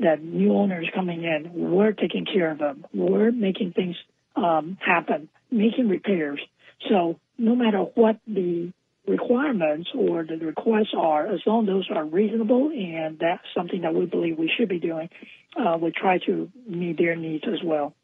that 0.00 0.22
new 0.22 0.52
owners 0.52 0.88
coming 0.94 1.24
in 1.24 1.70
were 1.70 1.92
taking 1.92 2.24
care 2.24 2.50
of 2.50 2.58
them, 2.58 2.86
were 2.92 3.30
making 3.30 3.72
things 3.72 3.96
um, 4.36 4.78
happen, 4.84 5.28
making 5.50 5.88
repairs. 5.88 6.40
So 6.88 7.18
no 7.38 7.54
matter 7.54 7.78
what 7.78 8.18
the 8.26 8.72
requirements 9.06 9.90
or 9.94 10.24
the 10.24 10.36
requests 10.36 10.94
are, 10.96 11.26
as 11.26 11.40
long 11.46 11.64
as 11.64 11.68
those 11.68 11.88
are 11.94 12.04
reasonable 12.04 12.70
and 12.70 13.18
that's 13.18 13.42
something 13.54 13.82
that 13.82 13.94
we 13.94 14.06
believe 14.06 14.38
we 14.38 14.50
should 14.56 14.68
be 14.68 14.78
doing, 14.78 15.08
uh, 15.56 15.76
we 15.80 15.90
try 15.90 16.18
to 16.26 16.50
meet 16.66 16.98
their 16.98 17.16
needs 17.16 17.44
as 17.46 17.60
well. 17.64 17.94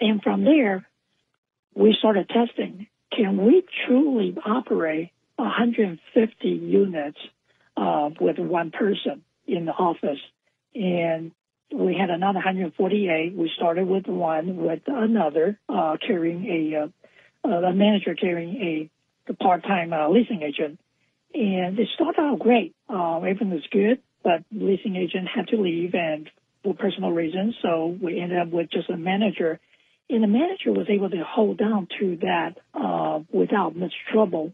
And 0.00 0.22
from 0.22 0.44
there, 0.44 0.86
we 1.74 1.94
started 1.98 2.28
testing. 2.28 2.86
Can 3.14 3.44
we 3.44 3.64
truly 3.86 4.36
operate 4.44 5.10
150 5.36 6.48
units 6.48 7.18
uh, 7.76 8.10
with 8.20 8.38
one 8.38 8.70
person 8.70 9.22
in 9.46 9.64
the 9.66 9.72
office? 9.72 10.20
And 10.74 11.32
we 11.72 11.96
had 11.98 12.10
another 12.10 12.38
148. 12.38 13.34
We 13.34 13.50
started 13.56 13.86
with 13.86 14.06
one, 14.06 14.56
with 14.56 14.82
another 14.86 15.58
uh, 15.68 15.96
carrying 16.04 16.44
a, 16.46 17.48
uh, 17.48 17.48
a 17.48 17.72
manager 17.72 18.14
carrying 18.14 18.56
a, 18.56 18.90
part-time 19.40 19.92
uh, 19.92 20.08
leasing 20.08 20.42
agent, 20.42 20.80
and 21.32 21.78
it 21.78 21.88
started 21.94 22.20
out 22.20 22.40
great. 22.40 22.74
Uh, 22.88 23.18
everything 23.18 23.50
was 23.50 23.62
good, 23.70 24.00
but 24.24 24.42
leasing 24.50 24.96
agent 24.96 25.28
had 25.32 25.46
to 25.46 25.56
leave 25.56 25.94
and 25.94 26.28
for 26.64 26.74
personal 26.74 27.12
reasons, 27.12 27.54
so 27.62 27.96
we 28.02 28.20
ended 28.20 28.38
up 28.38 28.48
with 28.48 28.70
just 28.70 28.90
a 28.90 28.96
manager. 28.96 29.60
And 30.08 30.22
the 30.24 30.26
manager 30.26 30.72
was 30.72 30.88
able 30.90 31.10
to 31.10 31.22
hold 31.24 31.58
down 31.58 31.86
to 32.00 32.18
that 32.22 32.56
uh, 32.74 33.20
without 33.32 33.76
much 33.76 33.92
trouble. 34.12 34.52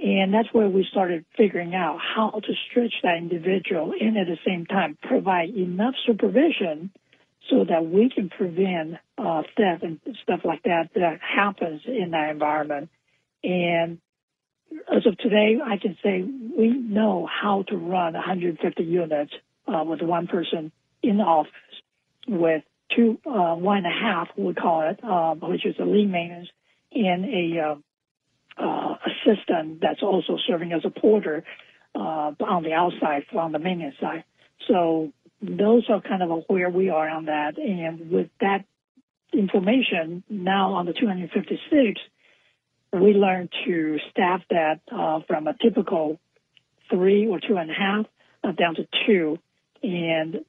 And 0.00 0.32
that's 0.32 0.52
where 0.52 0.68
we 0.68 0.86
started 0.90 1.24
figuring 1.36 1.74
out 1.74 1.98
how 2.00 2.30
to 2.30 2.52
stretch 2.70 2.94
that 3.02 3.18
individual 3.18 3.92
and 3.98 4.16
at 4.16 4.26
the 4.26 4.38
same 4.46 4.66
time 4.66 4.96
provide 5.02 5.50
enough 5.50 5.94
supervision 6.06 6.90
so 7.50 7.64
that 7.64 7.84
we 7.84 8.08
can 8.08 8.30
prevent 8.30 8.96
uh, 9.18 9.42
theft 9.56 9.82
and 9.82 10.00
stuff 10.22 10.40
like 10.44 10.62
that 10.62 10.90
that 10.94 11.20
happens 11.20 11.82
in 11.86 12.12
that 12.12 12.30
environment. 12.30 12.88
And 13.44 13.98
as 14.90 15.06
of 15.06 15.18
today, 15.18 15.58
I 15.62 15.76
can 15.76 15.96
say 16.02 16.22
we 16.22 16.68
know 16.68 17.26
how 17.26 17.64
to 17.68 17.76
run 17.76 18.14
150 18.14 18.82
units 18.82 19.32
uh, 19.66 19.84
with 19.84 20.00
one 20.00 20.26
person 20.26 20.72
in 21.02 21.18
the 21.18 21.24
office 21.24 21.52
with 22.26 22.62
two, 22.94 23.18
uh, 23.26 23.54
one 23.54 23.78
and 23.78 23.86
a 23.86 23.90
half, 23.90 24.28
we 24.36 24.54
call 24.54 24.88
it, 24.88 25.00
uh, 25.02 25.34
which 25.34 25.66
is 25.66 25.74
a 25.78 25.84
lead 25.84 26.10
maintenance 26.10 26.48
and 26.92 27.24
a 27.24 27.78
uh, 28.58 28.94
assistant 29.06 29.80
that's 29.80 30.02
also 30.02 30.38
serving 30.46 30.72
as 30.72 30.82
a 30.84 30.90
porter 30.90 31.44
uh, 31.94 32.32
on 32.40 32.62
the 32.62 32.72
outside 32.72 33.24
on 33.36 33.52
the 33.52 33.58
maintenance 33.58 33.96
side. 34.00 34.24
So 34.68 35.12
those 35.40 35.84
are 35.88 36.00
kind 36.00 36.22
of 36.22 36.44
where 36.48 36.70
we 36.70 36.88
are 36.88 37.08
on 37.08 37.26
that. 37.26 37.58
And 37.58 38.10
with 38.10 38.28
that 38.40 38.64
information 39.32 40.22
now 40.28 40.74
on 40.74 40.86
the 40.86 40.92
256, 40.92 42.00
we 42.92 43.14
learned 43.14 43.50
to 43.66 43.98
staff 44.10 44.42
that 44.50 44.80
uh, 44.90 45.20
from 45.26 45.46
a 45.46 45.54
typical 45.60 46.20
three 46.90 47.26
or 47.26 47.40
two 47.40 47.56
and 47.56 47.70
a 47.70 47.74
half 47.74 48.06
uh, 48.44 48.52
down 48.52 48.74
to 48.74 48.86
two, 49.06 49.38
and 49.82 50.44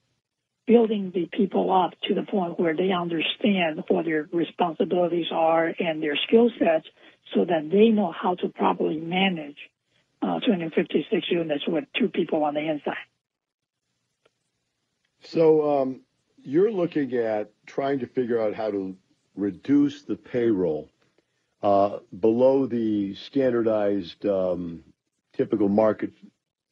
building 0.66 1.12
the 1.14 1.28
people 1.32 1.72
up 1.72 1.93
to 2.04 2.14
the 2.14 2.24
point 2.24 2.60
where 2.60 2.76
they 2.76 2.91
understand 2.91 3.84
what 3.88 4.06
their 4.06 4.28
responsibilities 4.32 5.28
are 5.32 5.74
and 5.78 6.01
their 6.01 6.18
skill 6.28 6.49
sets 6.58 6.88
so 7.34 7.46
that 7.46 7.70
they 7.72 7.90
know 7.90 8.12
how 8.12 8.36
to 8.36 8.50
properly 8.50 8.98
manage 8.98 9.58
uh, 10.22 10.40
256 10.40 11.28
units 11.30 11.64
with 11.68 11.86
two 11.98 12.10
people 12.10 12.44
on 12.44 12.54
the 12.54 12.62
inside. 12.62 12.96
So 15.24 15.82
um, 15.82 16.02
you're 16.44 16.72
looking 16.72 17.14
at 17.14 17.52
trying 17.66 18.00
to 18.00 18.08
figure 18.08 18.42
out 18.42 18.54
how 18.54 18.72
to 18.72 18.96
reduce 19.36 20.04
the 20.04 20.16
payroll 20.16 20.90
uh, 21.62 22.00
below 22.20 22.66
the 22.66 23.16
standardized 23.16 24.26
um, 24.26 24.84
typical 25.36 25.70
market 25.70 26.12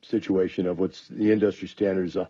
situation 0.04 0.68
of 0.68 0.80
what's 0.80 1.08
the 1.08 1.32
industry 1.32 1.68
standards. 1.68 2.18
Uh, 2.18 2.26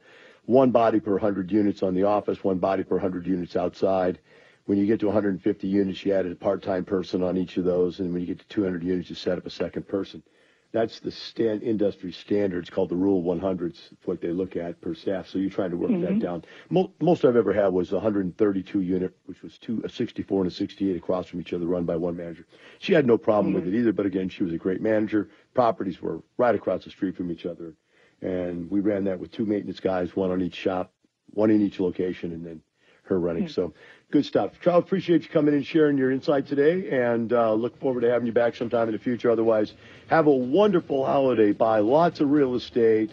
one 0.45 0.71
body 0.71 0.99
per 0.99 1.11
100 1.11 1.51
units 1.51 1.83
on 1.83 1.93
the 1.93 2.03
office, 2.03 2.43
one 2.43 2.57
body 2.57 2.83
per 2.83 2.95
100 2.95 3.25
units 3.27 3.55
outside. 3.55 4.19
When 4.65 4.77
you 4.77 4.85
get 4.85 4.99
to 5.01 5.07
150 5.07 5.67
units, 5.67 6.05
you 6.05 6.13
add 6.13 6.25
a 6.25 6.35
part-time 6.35 6.85
person 6.85 7.23
on 7.23 7.37
each 7.37 7.57
of 7.57 7.65
those, 7.65 7.99
and 7.99 8.13
when 8.13 8.21
you 8.21 8.27
get 8.27 8.39
to 8.39 8.47
200 8.47 8.83
units, 8.83 9.09
you 9.09 9.15
set 9.15 9.37
up 9.37 9.45
a 9.45 9.49
second 9.49 9.87
person. 9.87 10.23
That's 10.71 11.01
the 11.01 11.11
stand, 11.11 11.63
industry 11.63 12.13
standards 12.13 12.69
called 12.69 12.89
the 12.89 12.95
Rule 12.95 13.21
100s, 13.23 13.93
what 14.05 14.21
they 14.21 14.29
look 14.29 14.55
at 14.55 14.79
per 14.79 14.93
staff. 14.93 15.27
So 15.27 15.37
you're 15.37 15.49
trying 15.49 15.71
to 15.71 15.77
work 15.77 15.91
mm-hmm. 15.91 16.03
that 16.03 16.19
down. 16.19 16.45
Most, 16.69 16.91
most 17.01 17.25
I've 17.25 17.35
ever 17.35 17.51
had 17.51 17.67
was 17.67 17.91
132 17.91 18.79
unit, 18.79 19.13
which 19.25 19.41
was 19.41 19.57
two, 19.57 19.81
a 19.83 19.89
64 19.89 20.43
and 20.43 20.51
a 20.51 20.53
68 20.53 20.95
across 20.95 21.27
from 21.27 21.41
each 21.41 21.51
other, 21.51 21.65
run 21.65 21.83
by 21.83 21.97
one 21.97 22.15
manager. 22.15 22.45
She 22.79 22.93
had 22.93 23.05
no 23.05 23.17
problem 23.17 23.53
mm-hmm. 23.53 23.65
with 23.65 23.73
it 23.73 23.77
either, 23.77 23.91
but 23.91 24.05
again, 24.05 24.29
she 24.29 24.43
was 24.43 24.53
a 24.53 24.57
great 24.57 24.81
manager. 24.81 25.29
Properties 25.53 26.01
were 26.01 26.23
right 26.37 26.55
across 26.55 26.85
the 26.85 26.89
street 26.89 27.17
from 27.17 27.31
each 27.31 27.45
other, 27.45 27.73
and 28.21 28.71
we 28.71 28.79
ran 28.79 29.03
that 29.05 29.19
with 29.19 29.31
two 29.31 29.45
maintenance 29.45 29.81
guys, 29.81 30.15
one 30.15 30.31
on 30.31 30.41
each 30.41 30.55
shop, 30.55 30.93
one 31.31 31.51
in 31.51 31.61
each 31.61 31.81
location, 31.81 32.31
and 32.31 32.45
then 32.45 32.61
her 33.03 33.19
running. 33.19 33.43
Mm-hmm. 33.43 33.51
So 33.51 33.73
good 34.11 34.25
stuff. 34.25 34.51
Charles, 34.61 34.83
appreciate 34.83 35.23
you 35.23 35.29
coming 35.29 35.53
and 35.53 35.65
sharing 35.65 35.97
your 35.97 36.11
insight 36.11 36.47
today 36.47 36.89
and 36.89 37.31
uh, 37.31 37.53
look 37.53 37.79
forward 37.79 38.01
to 38.01 38.09
having 38.09 38.27
you 38.27 38.33
back 38.33 38.55
sometime 38.55 38.87
in 38.87 38.93
the 38.93 38.99
future. 38.99 39.31
Otherwise, 39.31 39.73
have 40.07 40.27
a 40.27 40.31
wonderful 40.31 41.05
holiday. 41.05 41.51
Buy 41.51 41.79
lots 41.79 42.19
of 42.19 42.29
real 42.29 42.55
estate. 42.55 43.11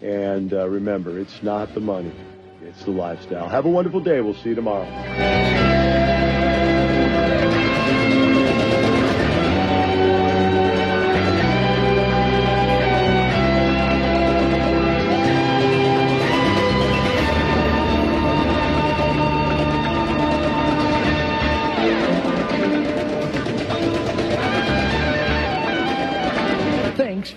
And 0.00 0.52
uh, 0.52 0.68
remember, 0.68 1.18
it's 1.18 1.42
not 1.42 1.74
the 1.74 1.80
money, 1.80 2.12
it's 2.62 2.84
the 2.84 2.90
lifestyle. 2.90 3.48
Have 3.48 3.66
a 3.66 3.70
wonderful 3.70 4.00
day. 4.00 4.20
We'll 4.20 4.34
see 4.34 4.50
you 4.50 4.54
tomorrow. 4.56 6.01